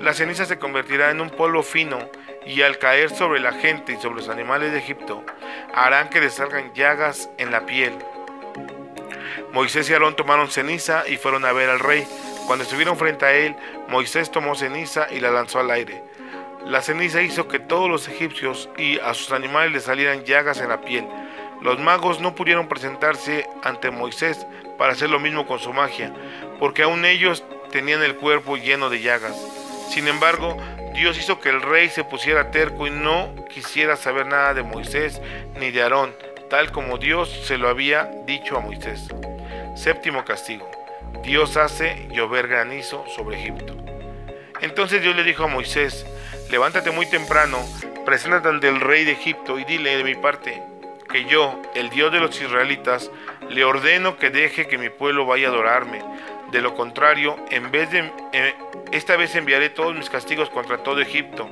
La 0.00 0.14
ceniza 0.14 0.44
se 0.46 0.58
convertirá 0.58 1.10
en 1.10 1.20
un 1.20 1.30
polvo 1.30 1.62
fino 1.62 1.98
y 2.46 2.62
al 2.62 2.78
caer 2.78 3.10
sobre 3.10 3.40
la 3.40 3.52
gente 3.52 3.92
y 3.92 3.96
sobre 3.96 4.16
los 4.16 4.28
animales 4.28 4.72
de 4.72 4.78
Egipto, 4.78 5.24
harán 5.74 6.10
que 6.10 6.20
les 6.20 6.34
salgan 6.34 6.72
llagas 6.74 7.28
en 7.38 7.50
la 7.50 7.66
piel. 7.66 7.92
Moisés 9.54 9.88
y 9.88 9.92
Aarón 9.92 10.16
tomaron 10.16 10.50
ceniza 10.50 11.04
y 11.08 11.16
fueron 11.16 11.44
a 11.44 11.52
ver 11.52 11.70
al 11.70 11.78
rey. 11.78 12.04
Cuando 12.48 12.64
estuvieron 12.64 12.98
frente 12.98 13.24
a 13.24 13.32
él, 13.32 13.54
Moisés 13.86 14.32
tomó 14.32 14.56
ceniza 14.56 15.06
y 15.12 15.20
la 15.20 15.30
lanzó 15.30 15.60
al 15.60 15.70
aire. 15.70 16.02
La 16.66 16.82
ceniza 16.82 17.22
hizo 17.22 17.46
que 17.46 17.60
todos 17.60 17.88
los 17.88 18.08
egipcios 18.08 18.68
y 18.76 18.98
a 18.98 19.14
sus 19.14 19.30
animales 19.30 19.70
les 19.70 19.84
salieran 19.84 20.24
llagas 20.24 20.58
en 20.60 20.70
la 20.70 20.80
piel. 20.80 21.06
Los 21.62 21.78
magos 21.78 22.18
no 22.20 22.34
pudieron 22.34 22.66
presentarse 22.66 23.46
ante 23.62 23.92
Moisés 23.92 24.44
para 24.76 24.94
hacer 24.94 25.08
lo 25.08 25.20
mismo 25.20 25.46
con 25.46 25.60
su 25.60 25.72
magia, 25.72 26.12
porque 26.58 26.82
aún 26.82 27.04
ellos 27.04 27.44
tenían 27.70 28.02
el 28.02 28.16
cuerpo 28.16 28.56
lleno 28.56 28.90
de 28.90 29.02
llagas. 29.02 29.36
Sin 29.88 30.08
embargo, 30.08 30.56
Dios 30.94 31.16
hizo 31.16 31.38
que 31.38 31.50
el 31.50 31.62
rey 31.62 31.90
se 31.90 32.02
pusiera 32.02 32.50
terco 32.50 32.88
y 32.88 32.90
no 32.90 33.32
quisiera 33.48 33.94
saber 33.94 34.26
nada 34.26 34.52
de 34.52 34.64
Moisés 34.64 35.22
ni 35.60 35.70
de 35.70 35.82
Aarón, 35.82 36.12
tal 36.50 36.72
como 36.72 36.98
Dios 36.98 37.30
se 37.44 37.56
lo 37.56 37.68
había 37.68 38.10
dicho 38.26 38.56
a 38.56 38.60
Moisés. 38.60 39.08
Séptimo 39.74 40.24
castigo. 40.24 40.70
Dios 41.22 41.56
hace 41.56 42.08
llover 42.10 42.48
granizo 42.48 43.04
sobre 43.08 43.40
Egipto. 43.40 43.76
Entonces 44.60 45.02
Dios 45.02 45.16
le 45.16 45.24
dijo 45.24 45.44
a 45.44 45.48
Moisés, 45.48 46.06
levántate 46.50 46.90
muy 46.90 47.06
temprano, 47.06 47.58
preséntate 48.04 48.48
ante 48.48 48.68
el 48.68 48.80
rey 48.80 49.04
de 49.04 49.12
Egipto 49.12 49.58
y 49.58 49.64
dile 49.64 49.96
de 49.96 50.04
mi 50.04 50.14
parte 50.14 50.62
que 51.10 51.24
yo, 51.24 51.60
el 51.74 51.90
Dios 51.90 52.12
de 52.12 52.20
los 52.20 52.40
israelitas, 52.40 53.10
le 53.48 53.64
ordeno 53.64 54.16
que 54.16 54.30
deje 54.30 54.66
que 54.66 54.78
mi 54.78 54.90
pueblo 54.90 55.26
vaya 55.26 55.48
a 55.48 55.50
adorarme 55.50 56.02
de 56.50 56.60
lo 56.60 56.74
contrario, 56.74 57.36
en 57.50 57.70
vez 57.70 57.90
de 57.90 58.10
eh, 58.32 58.54
esta 58.92 59.16
vez 59.16 59.34
enviaré 59.34 59.70
todos 59.70 59.94
mis 59.94 60.08
castigos 60.08 60.50
contra 60.50 60.78
todo 60.78 61.00
Egipto. 61.00 61.48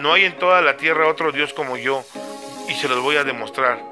No 0.00 0.12
hay 0.12 0.24
en 0.24 0.36
toda 0.38 0.60
la 0.60 0.76
tierra 0.76 1.08
otro 1.08 1.30
Dios 1.32 1.54
como 1.54 1.76
yo, 1.76 2.04
y 2.68 2.74
se 2.74 2.88
los 2.88 3.00
voy 3.00 3.16
a 3.16 3.24
demostrar. 3.24 3.89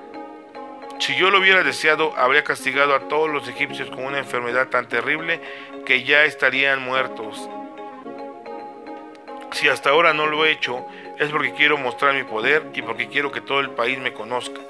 Si 0.99 1.17
yo 1.17 1.31
lo 1.31 1.39
hubiera 1.39 1.63
deseado, 1.63 2.15
habría 2.17 2.45
castigado 2.45 2.95
a 2.95 3.09
todos 3.09 3.31
los 3.31 3.49
egipcios 3.49 3.91
con 3.91 4.05
una 4.05 4.19
enfermedad 4.19 4.69
tan 4.69 4.89
terrible 4.89 5.41
que 5.87 6.05
ya 6.05 6.25
estarían 6.25 6.83
muertos. 6.83 7.49
Si 9.53 9.69
hasta 9.69 9.91
ahora 9.91 10.13
no 10.13 10.27
lo 10.27 10.45
he 10.45 10.51
hecho, 10.51 10.87
es 11.19 11.31
porque 11.31 11.55
quiero 11.55 11.79
mostrar 11.79 12.15
mi 12.15 12.25
poder 12.25 12.65
y 12.75 12.83
porque 12.83 13.09
quiero 13.09 13.33
que 13.33 13.41
todo 13.41 13.61
el 13.61 13.71
país 13.71 13.99
me 13.99 14.13
conozca. 14.13 14.61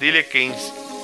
Dile 0.00 0.26
que, 0.26 0.52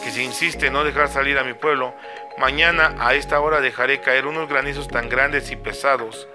que 0.05 0.11
si 0.11 0.23
insiste 0.23 0.67
en 0.67 0.75
no 0.75 0.85
dejar 0.85 1.09
salir 1.09 1.39
a 1.39 1.45
mi 1.45 1.55
pueblo, 1.55 1.95
Mañana 2.37 2.97
a 2.99 3.15
esta 3.15 3.39
hora 3.41 3.61
dejaré 3.61 4.01
caer 4.01 4.27
unos 4.27 4.49
granizos 4.49 4.89
tan 4.89 5.09
grandes 5.09 5.53
y 5.53 5.57
pesados 5.57 6.27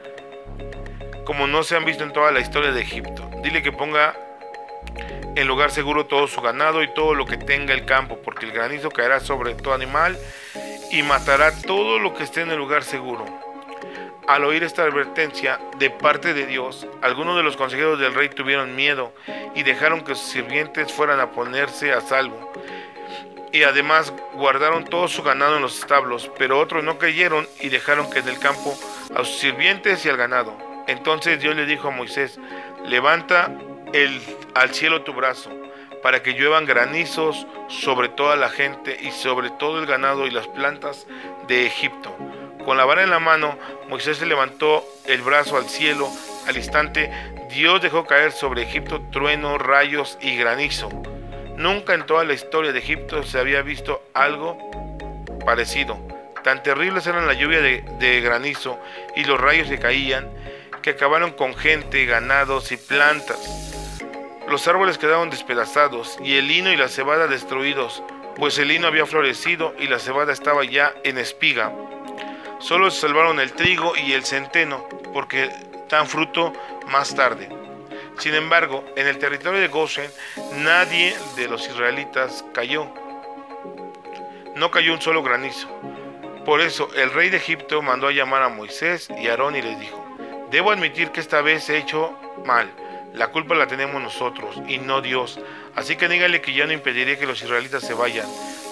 como 1.26 1.46
no 1.46 1.64
se 1.64 1.76
han 1.76 1.84
visto 1.84 2.04
en 2.06 2.14
toda 2.14 2.32
la 2.32 2.40
historia 2.40 2.72
de 2.72 2.82
Egipto. 2.82 3.30
Dile 3.44 3.62
que 3.62 3.74
ponga 3.74 4.16
en 5.36 5.48
lugar 5.48 5.72
seguro 5.72 6.06
todo 6.06 6.28
su 6.28 6.42
ganado 6.42 6.84
y 6.84 6.94
todo 6.94 7.14
lo 7.16 7.26
que 7.26 7.38
tenga 7.38 7.74
el 7.74 7.86
campo, 7.86 8.20
porque 8.24 8.46
el 8.46 8.52
granizo 8.52 8.90
caerá 8.90 9.20
sobre 9.20 9.56
todo 9.56 9.74
animal 9.74 10.18
y 10.92 11.04
matará 11.04 11.52
todo 11.62 12.00
lo 12.00 12.14
que 12.14 12.24
esté 12.24 12.42
en 12.42 12.52
el 12.52 12.58
lugar 12.58 12.84
seguro. 12.84 13.26
Al 14.28 14.44
oír 14.44 14.64
esta 14.64 14.84
advertencia 14.84 15.60
de 15.78 15.90
parte 15.90 16.34
de 16.34 16.46
Dios, 16.46 16.86
algunos 17.02 17.36
de 17.36 17.44
los 17.44 17.58
consejeros 17.58 18.00
del 18.00 18.14
rey 18.14 18.30
tuvieron 18.30 18.76
miedo 18.76 19.12
y 19.56 19.64
dejaron 19.64 20.02
que 20.02 20.16
sus 20.16 20.30
sirvientes 20.30 20.92
fueran 20.92 21.20
a 21.20 21.32
ponerse 21.32 21.94
a 21.94 22.02
salvo 22.02 22.52
y 23.52 23.64
además 23.64 24.14
guardaron 24.34 24.86
todo 24.86 25.08
su 25.08 25.24
ganado 25.24 25.56
en 25.56 25.62
los 25.62 25.80
establos, 25.80 26.30
pero 26.38 26.60
otros 26.60 26.84
no 26.84 26.98
creyeron 26.98 27.48
y 27.60 27.70
dejaron 27.70 28.10
que 28.10 28.20
en 28.20 28.28
el 28.28 28.40
campo 28.40 28.78
a 29.16 29.24
sus 29.24 29.40
sirvientes 29.40 30.06
y 30.06 30.10
al 30.10 30.18
ganado. 30.18 30.56
Entonces 30.88 31.40
Dios 31.40 31.56
le 31.56 31.66
dijo 31.66 31.88
a 31.88 31.92
Moisés, 31.92 32.40
levanta 32.86 33.52
al 34.56 34.74
cielo 34.74 35.04
tu 35.04 35.14
brazo, 35.14 35.50
para 36.04 36.22
que 36.22 36.34
lluevan 36.34 36.66
granizos 36.66 37.46
sobre 37.68 38.10
toda 38.10 38.36
la 38.36 38.50
gente 38.50 38.98
y 39.02 39.12
sobre 39.12 39.50
todo 39.52 39.80
el 39.80 39.86
ganado 39.86 40.28
y 40.28 40.32
las 40.32 40.48
plantas 40.48 41.08
de 41.48 41.66
Egipto. 41.66 42.16
Con 42.66 42.78
la 42.78 42.86
vara 42.86 43.04
en 43.04 43.10
la 43.10 43.20
mano, 43.20 43.58
Moisés 43.88 44.18
se 44.18 44.26
levantó 44.26 44.86
el 45.08 45.22
brazo 45.22 45.58
al 45.58 45.68
cielo. 45.70 46.08
Al 46.48 46.58
instante, 46.58 47.12
Dios 47.50 47.82
dejó 47.82 48.06
caer 48.06 48.32
sobre 48.32 48.64
Egipto 48.64 49.02
truenos, 49.12 49.60
rayos 49.60 50.18
y 50.22 50.36
granizo. 50.36 50.90
Nunca 51.58 51.94
en 51.94 52.06
toda 52.06 52.24
la 52.24 52.34
historia 52.34 52.72
de 52.72 52.80
Egipto 52.80 53.24
se 53.24 53.40
había 53.40 53.62
visto 53.62 54.04
algo 54.14 54.58
parecido. 55.46 55.98
Tan 56.44 56.64
terribles 56.64 57.08
eran 57.08 57.28
la 57.28 57.34
lluvia 57.34 57.60
de, 57.62 58.22
granizo 58.22 58.80
y 59.16 59.24
los 59.24 59.40
rayos 59.40 59.68
que 59.68 59.80
caían 59.80 60.30
que 60.82 60.92
acabaron 60.92 61.32
con 61.32 61.56
gente, 61.56 62.06
ganados 62.06 62.72
y 62.72 62.78
plantas. 62.78 63.79
Los 64.50 64.68
árboles 64.68 64.98
quedaron 64.98 65.30
despedazados 65.30 66.18
y 66.24 66.36
el 66.38 66.48
lino 66.48 66.74
y 66.74 66.76
la 66.76 66.88
cebada 66.88 67.28
destruidos, 67.28 68.02
pues 68.36 68.58
el 68.58 68.70
lino 68.70 68.88
había 68.88 69.06
florecido 69.06 69.76
y 69.78 69.86
la 69.86 70.00
cebada 70.00 70.34
estaba 70.34 70.66
ya 70.66 70.92
en 71.04 71.20
espiga. 71.20 71.72
Solo 72.58 72.90
se 72.90 73.02
salvaron 73.02 73.40
el 73.40 73.54
trigo 73.54 73.94
y 73.96 74.14
el 74.14 74.26
centeno, 74.26 74.90
porque 75.14 75.52
dan 75.88 76.08
fruto 76.08 76.52
más 76.88 77.14
tarde. 77.14 77.48
Sin 78.18 78.34
embargo, 78.34 78.84
en 78.96 79.06
el 79.06 79.20
territorio 79.20 79.60
de 79.60 79.68
Goshen 79.68 80.10
nadie 80.56 81.16
de 81.36 81.48
los 81.48 81.68
israelitas 81.68 82.44
cayó. 82.52 82.88
No 84.56 84.72
cayó 84.72 84.94
un 84.94 85.02
solo 85.02 85.22
granizo. 85.22 85.70
Por 86.44 86.62
eso 86.62 86.90
el 86.96 87.14
rey 87.14 87.30
de 87.30 87.38
Egipto 87.38 87.84
mandó 87.84 88.08
a 88.08 88.14
llamar 88.14 88.42
a 88.42 88.50
Moisés 88.50 89.10
y 89.22 89.28
a 89.28 89.32
Aarón 89.32 89.56
y 89.56 89.62
les 89.62 89.80
dijo, 89.80 90.04
debo 90.50 90.72
admitir 90.72 91.12
que 91.12 91.20
esta 91.20 91.42
vez 91.42 91.70
he 91.70 91.78
hecho 91.78 92.18
mal. 92.46 92.68
La 93.14 93.30
culpa 93.30 93.56
la 93.56 93.68
tenemos 93.68 94.02
nosotros 94.02 94.62
y 94.68 94.78
no 94.78 95.02
Dios. 95.02 95.40
Así 95.76 95.96
que 95.96 96.08
dígale 96.08 96.42
que 96.42 96.54
ya 96.54 96.66
no 96.66 96.74
impediré 96.74 97.18
que 97.18 97.26
los 97.26 97.42
israelitas 97.42 97.84
se 97.84 97.94
vayan. 97.94 98.28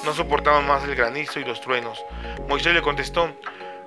No 0.05 0.13
soportaban 0.13 0.67
más 0.67 0.83
el 0.83 0.95
granizo 0.95 1.39
y 1.39 1.45
los 1.45 1.61
truenos. 1.61 2.03
Moisés 2.47 2.73
le 2.73 2.81
contestó, 2.81 3.33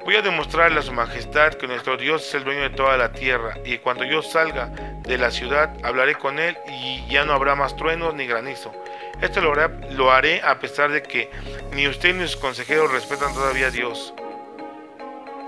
Voy 0.05 0.17
a 0.17 0.23
demostrarle 0.23 0.79
a 0.79 0.83
su 0.83 0.93
majestad 0.93 1.53
que 1.55 1.67
nuestro 1.67 1.99
Dios 1.99 2.27
es 2.27 2.35
el 2.35 2.45
dueño 2.45 2.63
de 2.63 2.71
toda 2.71 2.97
la 2.97 3.13
tierra, 3.13 3.55
y 3.67 3.77
cuando 3.79 4.05
yo 4.05 4.23
salga 4.23 4.69
de 5.03 5.19
la 5.19 5.31
ciudad 5.31 5.77
hablaré 5.85 6.15
con 6.15 6.39
él 6.39 6.57
y 6.69 7.07
ya 7.11 7.27
no 7.27 7.35
habrá 7.35 7.55
más 7.55 7.77
truenos 7.77 8.15
ni 8.15 8.27
granizo. 8.27 8.73
Esto 9.21 9.43
lo 9.43 9.55
lo 9.55 10.11
haré 10.11 10.41
a 10.43 10.59
pesar 10.59 10.91
de 10.91 11.03
que 11.03 11.31
ni 11.73 11.87
usted 11.87 12.15
ni 12.15 12.27
sus 12.27 12.37
consejeros 12.37 12.91
respetan 12.91 13.35
todavía 13.35 13.67
a 13.67 13.71
Dios. 13.71 14.15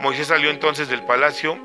Moisés 0.00 0.26
salió 0.26 0.50
entonces 0.50 0.88
del 0.88 1.02
palacio 1.04 1.58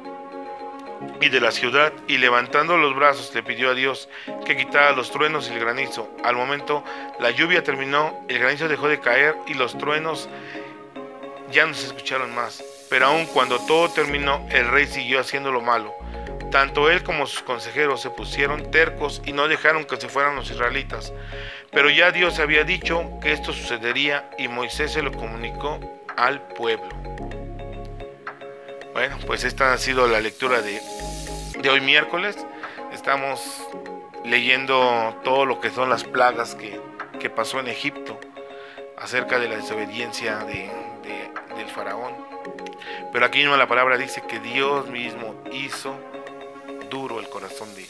y 1.21 1.29
de 1.29 1.39
la 1.39 1.51
ciudad 1.51 1.93
y 2.07 2.17
levantando 2.17 2.77
los 2.77 2.95
brazos 2.95 3.33
le 3.33 3.43
pidió 3.43 3.71
a 3.71 3.73
Dios 3.73 4.09
que 4.45 4.57
quitara 4.57 4.91
los 4.91 5.11
truenos 5.11 5.49
y 5.49 5.53
el 5.53 5.59
granizo. 5.59 6.09
Al 6.23 6.35
momento 6.35 6.83
la 7.19 7.31
lluvia 7.31 7.63
terminó, 7.63 8.13
el 8.27 8.39
granizo 8.39 8.67
dejó 8.67 8.87
de 8.87 8.99
caer 8.99 9.35
y 9.47 9.53
los 9.53 9.77
truenos 9.77 10.29
ya 11.51 11.65
no 11.65 11.73
se 11.73 11.87
escucharon 11.87 12.33
más. 12.35 12.63
Pero 12.89 13.07
aun 13.07 13.25
cuando 13.27 13.59
todo 13.59 13.89
terminó, 13.89 14.45
el 14.51 14.67
rey 14.69 14.87
siguió 14.87 15.19
haciendo 15.19 15.51
lo 15.51 15.61
malo. 15.61 15.93
Tanto 16.51 16.89
él 16.89 17.03
como 17.03 17.27
sus 17.27 17.41
consejeros 17.41 18.01
se 18.01 18.09
pusieron 18.09 18.71
tercos 18.71 19.21
y 19.25 19.33
no 19.33 19.47
dejaron 19.47 19.85
que 19.85 19.97
se 19.97 20.07
fueran 20.07 20.35
los 20.35 20.49
israelitas. 20.49 21.11
Pero 21.71 21.89
ya 21.89 22.11
Dios 22.11 22.39
había 22.39 22.63
dicho 22.63 23.03
que 23.21 23.33
esto 23.33 23.51
sucedería 23.51 24.29
y 24.37 24.47
Moisés 24.47 24.93
se 24.93 25.01
lo 25.01 25.11
comunicó 25.11 25.79
al 26.15 26.41
pueblo. 26.53 26.87
Bueno, 28.97 29.19
pues 29.27 29.43
esta 29.43 29.73
ha 29.73 29.77
sido 29.77 30.07
la 30.07 30.19
lectura 30.19 30.63
de, 30.63 30.81
de 31.61 31.69
hoy 31.69 31.81
miércoles. 31.81 32.35
Estamos 32.91 33.39
leyendo 34.25 35.15
todo 35.23 35.45
lo 35.45 35.61
que 35.61 35.69
son 35.69 35.87
las 35.87 36.03
plagas 36.03 36.55
que, 36.55 36.81
que 37.19 37.29
pasó 37.29 37.59
en 37.59 37.67
Egipto 37.67 38.19
acerca 38.97 39.37
de 39.37 39.49
la 39.49 39.57
desobediencia 39.57 40.37
de, 40.45 40.71
del 41.55 41.69
faraón. 41.69 42.11
Pero 43.13 43.23
aquí 43.23 43.37
mismo 43.37 43.55
la 43.55 43.67
palabra 43.67 43.99
dice 43.99 44.23
que 44.27 44.39
Dios 44.39 44.87
mismo 44.87 45.43
hizo 45.51 45.95
duro 46.89 47.19
el 47.19 47.29
corazón 47.29 47.69
de, 47.75 47.85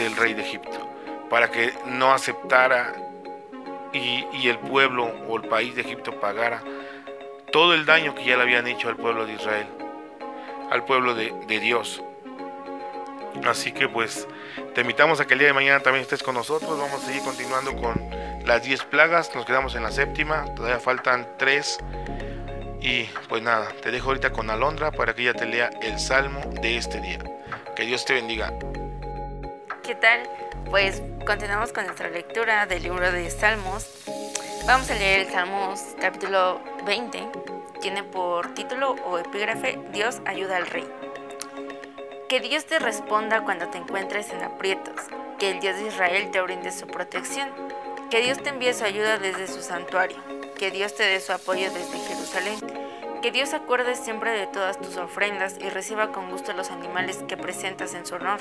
del 0.00 0.14
rey 0.14 0.34
de 0.34 0.42
Egipto 0.42 0.88
para 1.30 1.50
que 1.50 1.74
no 1.86 2.12
aceptara 2.12 2.94
y, 3.92 4.24
y, 4.34 4.48
el 4.48 4.60
pueblo 4.60 5.04
o 5.28 5.36
el 5.36 5.48
país 5.48 5.74
de 5.74 5.80
Egipto 5.80 6.20
pagara 6.20 6.62
todo 7.50 7.74
el 7.74 7.84
daño 7.86 8.14
que 8.14 8.24
ya 8.24 8.36
le 8.36 8.44
habían 8.44 8.68
hecho 8.68 8.88
al 8.88 8.96
pueblo 8.96 9.26
de 9.26 9.32
Israel, 9.32 9.66
al 10.72 10.84
pueblo 10.84 11.14
de, 11.14 11.32
Dios. 11.60 12.02
Así 13.44 13.72
que 13.72 13.88
pues 13.88 14.26
te 14.74 14.80
invitamos 14.80 15.20
a 15.20 15.26
que 15.26 15.34
el 15.34 15.40
día 15.40 15.48
de 15.48 15.54
mañana 15.54 15.80
también 15.80 16.02
estés 16.02 16.22
con 16.22 16.34
nosotros. 16.34 16.78
Vamos 16.78 17.02
a 17.02 17.06
seguir 17.06 17.22
continuando 17.22 17.76
con 17.76 17.94
las 18.46 18.62
10 18.62 18.84
plagas. 18.84 19.34
Nos 19.34 19.44
quedamos 19.44 19.74
en 19.74 19.82
la 19.82 19.90
séptima. 19.90 20.46
Todavía 20.54 20.80
faltan 20.80 21.28
3. 21.38 21.78
Y 22.80 23.04
pues 23.28 23.42
nada, 23.42 23.68
te 23.82 23.90
dejo 23.90 24.08
ahorita 24.08 24.32
con 24.32 24.48
Alondra 24.50 24.90
para 24.90 25.14
que 25.14 25.22
ella 25.22 25.34
te 25.34 25.46
lea 25.46 25.70
el 25.82 26.00
salmo 26.00 26.40
de 26.62 26.78
este 26.78 27.00
día. 27.00 27.18
Que 27.76 27.84
Dios 27.84 28.04
te 28.04 28.14
bendiga. 28.14 28.52
¿Qué 29.82 29.94
tal? 29.94 30.22
Pues 30.70 31.02
continuamos 31.26 31.72
con 31.72 31.84
nuestra 31.84 32.08
lectura 32.08 32.66
del 32.66 32.82
libro 32.82 33.12
de 33.12 33.30
Salmos. 33.30 33.86
Vamos 34.66 34.90
a 34.90 34.94
leer 34.94 35.26
el 35.26 35.32
Salmos 35.32 35.80
capítulo 36.00 36.60
20. 36.86 37.61
Tiene 37.82 38.04
por 38.04 38.54
título 38.54 38.92
o 39.04 39.18
epígrafe 39.18 39.76
Dios 39.90 40.22
ayuda 40.24 40.56
al 40.56 40.66
rey. 40.66 40.88
Que 42.28 42.38
Dios 42.38 42.64
te 42.64 42.78
responda 42.78 43.42
cuando 43.42 43.70
te 43.70 43.78
encuentres 43.78 44.30
en 44.30 44.40
aprietos. 44.40 44.94
Que 45.40 45.50
el 45.50 45.58
Dios 45.58 45.76
de 45.76 45.88
Israel 45.88 46.30
te 46.30 46.40
brinde 46.42 46.70
su 46.70 46.86
protección. 46.86 47.50
Que 48.08 48.20
Dios 48.20 48.38
te 48.40 48.50
envíe 48.50 48.72
su 48.72 48.84
ayuda 48.84 49.18
desde 49.18 49.48
su 49.48 49.62
santuario. 49.62 50.16
Que 50.56 50.70
Dios 50.70 50.94
te 50.94 51.02
dé 51.02 51.18
su 51.18 51.32
apoyo 51.32 51.72
desde 51.72 51.98
Jerusalén. 51.98 52.60
Que 53.20 53.32
Dios 53.32 53.52
acuerde 53.52 53.96
siempre 53.96 54.30
de 54.30 54.46
todas 54.46 54.80
tus 54.80 54.96
ofrendas 54.96 55.56
y 55.60 55.68
reciba 55.68 56.12
con 56.12 56.30
gusto 56.30 56.52
los 56.52 56.70
animales 56.70 57.24
que 57.26 57.36
presentas 57.36 57.94
en 57.94 58.06
su 58.06 58.14
honor. 58.14 58.38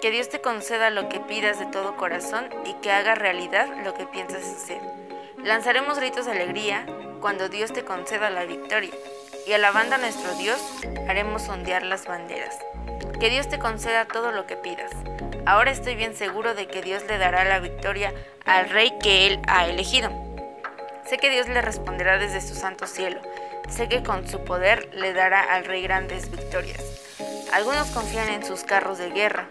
Que 0.00 0.10
Dios 0.10 0.30
te 0.30 0.40
conceda 0.40 0.90
lo 0.90 1.08
que 1.08 1.20
pidas 1.20 1.60
de 1.60 1.66
todo 1.66 1.96
corazón 1.96 2.48
y 2.64 2.74
que 2.74 2.90
haga 2.90 3.14
realidad 3.14 3.68
lo 3.84 3.94
que 3.94 4.06
piensas 4.06 4.42
hacer. 4.42 4.80
Lanzaremos 5.44 6.00
gritos 6.00 6.26
de 6.26 6.32
alegría 6.32 6.84
cuando 7.20 7.48
Dios 7.48 7.72
te 7.72 7.84
conceda 7.84 8.30
la 8.30 8.44
victoria 8.44 8.90
y 9.46 9.52
alabando 9.52 9.94
a 9.94 9.98
nuestro 9.98 10.34
Dios 10.34 10.60
haremos 11.08 11.48
ondear 11.48 11.82
las 11.82 12.06
banderas. 12.06 12.56
Que 13.20 13.30
Dios 13.30 13.48
te 13.48 13.58
conceda 13.58 14.06
todo 14.06 14.30
lo 14.30 14.46
que 14.46 14.56
pidas. 14.56 14.90
Ahora 15.46 15.70
estoy 15.70 15.94
bien 15.94 16.14
seguro 16.14 16.54
de 16.54 16.68
que 16.68 16.82
Dios 16.82 17.02
le 17.08 17.18
dará 17.18 17.44
la 17.44 17.58
victoria 17.58 18.12
al 18.44 18.68
rey 18.70 18.92
que 19.02 19.26
Él 19.26 19.40
ha 19.48 19.66
elegido. 19.66 20.10
Sé 21.08 21.18
que 21.18 21.30
Dios 21.30 21.48
le 21.48 21.62
responderá 21.62 22.18
desde 22.18 22.40
su 22.40 22.54
santo 22.54 22.86
cielo. 22.86 23.20
Sé 23.68 23.88
que 23.88 24.02
con 24.02 24.28
su 24.28 24.44
poder 24.44 24.90
le 24.94 25.12
dará 25.12 25.40
al 25.40 25.64
rey 25.64 25.82
grandes 25.82 26.30
victorias. 26.30 26.82
Algunos 27.52 27.88
confían 27.88 28.28
en 28.28 28.44
sus 28.44 28.62
carros 28.62 28.98
de 28.98 29.10
guerra, 29.10 29.48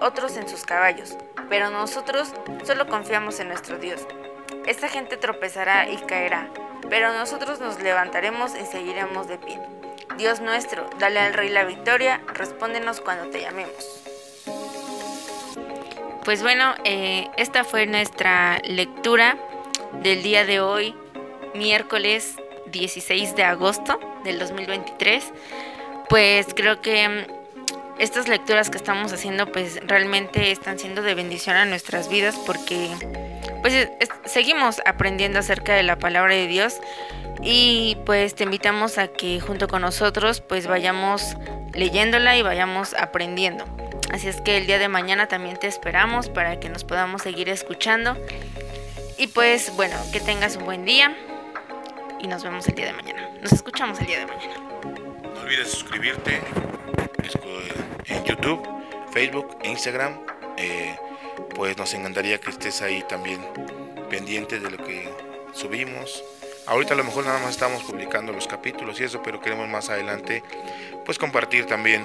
otros 0.00 0.36
en 0.36 0.48
sus 0.48 0.64
caballos, 0.64 1.16
pero 1.48 1.70
nosotros 1.70 2.32
solo 2.64 2.88
confiamos 2.88 3.38
en 3.38 3.48
nuestro 3.48 3.78
Dios. 3.78 4.04
Esta 4.66 4.88
gente 4.88 5.16
tropezará 5.16 5.88
y 5.88 5.96
caerá, 5.98 6.48
pero 6.88 7.12
nosotros 7.12 7.60
nos 7.60 7.80
levantaremos 7.80 8.52
y 8.54 8.64
seguiremos 8.64 9.28
de 9.28 9.38
pie. 9.38 9.60
Dios 10.16 10.40
nuestro, 10.40 10.88
dale 10.98 11.20
al 11.20 11.34
Rey 11.34 11.48
la 11.48 11.64
victoria, 11.64 12.20
respóndenos 12.34 13.00
cuando 13.00 13.30
te 13.30 13.40
llamemos. 13.40 14.02
Pues 16.24 16.42
bueno, 16.42 16.74
eh, 16.84 17.28
esta 17.36 17.64
fue 17.64 17.86
nuestra 17.86 18.60
lectura 18.64 19.36
del 20.02 20.22
día 20.22 20.44
de 20.44 20.60
hoy, 20.60 20.94
miércoles 21.54 22.36
16 22.66 23.34
de 23.36 23.44
agosto 23.44 23.98
del 24.24 24.38
2023. 24.38 25.24
Pues 26.08 26.48
creo 26.54 26.80
que 26.80 27.08
mm, 27.08 27.40
estas 27.98 28.28
lecturas 28.28 28.70
que 28.70 28.76
estamos 28.76 29.12
haciendo 29.12 29.50
pues 29.50 29.80
realmente 29.86 30.50
están 30.50 30.78
siendo 30.78 31.02
de 31.02 31.14
bendición 31.14 31.56
a 31.56 31.64
nuestras 31.64 32.08
vidas 32.08 32.36
porque 32.46 32.90
pues 33.60 33.88
seguimos 34.24 34.80
aprendiendo 34.84 35.38
acerca 35.38 35.74
de 35.74 35.82
la 35.82 35.98
palabra 35.98 36.34
de 36.34 36.46
Dios 36.46 36.80
y 37.42 37.96
pues 38.06 38.34
te 38.34 38.44
invitamos 38.44 38.98
a 38.98 39.08
que 39.08 39.40
junto 39.40 39.68
con 39.68 39.82
nosotros 39.82 40.40
pues 40.40 40.66
vayamos 40.66 41.36
leyéndola 41.72 42.36
y 42.36 42.42
vayamos 42.42 42.94
aprendiendo. 42.94 43.64
Así 44.12 44.28
es 44.28 44.40
que 44.40 44.56
el 44.56 44.66
día 44.66 44.78
de 44.78 44.88
mañana 44.88 45.28
también 45.28 45.56
te 45.56 45.68
esperamos 45.68 46.28
para 46.28 46.58
que 46.58 46.68
nos 46.68 46.84
podamos 46.84 47.22
seguir 47.22 47.48
escuchando. 47.48 48.16
Y 49.16 49.28
pues 49.28 49.74
bueno, 49.76 49.96
que 50.12 50.20
tengas 50.20 50.56
un 50.56 50.64
buen 50.64 50.84
día 50.84 51.16
y 52.18 52.26
nos 52.26 52.42
vemos 52.42 52.66
el 52.68 52.74
día 52.74 52.86
de 52.86 52.92
mañana. 52.92 53.28
Nos 53.40 53.52
escuchamos 53.52 54.00
el 54.00 54.06
día 54.06 54.18
de 54.20 54.26
mañana. 54.26 54.54
No 55.34 55.40
olvides 55.42 55.70
suscribirte 55.70 56.40
en 58.06 58.24
YouTube, 58.24 58.66
Facebook 59.12 59.58
Instagram. 59.62 60.18
Eh, 60.56 60.96
pues 61.54 61.76
nos 61.76 61.92
encantaría 61.94 62.38
que 62.38 62.50
estés 62.50 62.82
ahí 62.82 63.04
también 63.08 63.40
pendiente 64.08 64.60
de 64.60 64.70
lo 64.70 64.76
que 64.78 65.08
subimos. 65.52 66.24
Ahorita 66.66 66.94
a 66.94 66.96
lo 66.96 67.04
mejor 67.04 67.24
nada 67.24 67.38
más 67.40 67.50
estamos 67.50 67.82
publicando 67.82 68.32
los 68.32 68.46
capítulos 68.46 69.00
y 69.00 69.04
eso, 69.04 69.22
pero 69.22 69.40
queremos 69.40 69.68
más 69.68 69.90
adelante 69.90 70.42
pues 71.04 71.18
compartir 71.18 71.66
también 71.66 72.04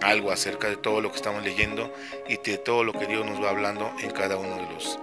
algo 0.00 0.30
acerca 0.30 0.68
de 0.68 0.76
todo 0.76 1.00
lo 1.00 1.10
que 1.10 1.16
estamos 1.16 1.42
leyendo 1.42 1.92
y 2.28 2.36
de 2.38 2.58
todo 2.58 2.84
lo 2.84 2.92
que 2.92 3.06
Dios 3.06 3.26
nos 3.26 3.42
va 3.42 3.50
hablando 3.50 3.92
en 4.00 4.10
cada 4.10 4.36
uno 4.36 4.56
de 4.56 4.72
los 4.72 4.98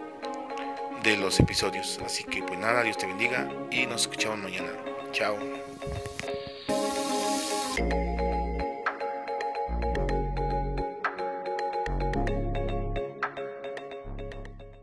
de 1.04 1.18
los 1.18 1.40
episodios. 1.40 2.00
Así 2.04 2.24
que 2.24 2.42
pues 2.42 2.60
nada, 2.60 2.82
Dios 2.84 2.98
te 2.98 3.06
bendiga 3.06 3.48
y 3.72 3.86
nos 3.86 4.02
escuchamos 4.02 4.40
mañana. 4.40 4.70
Chao. 5.12 5.65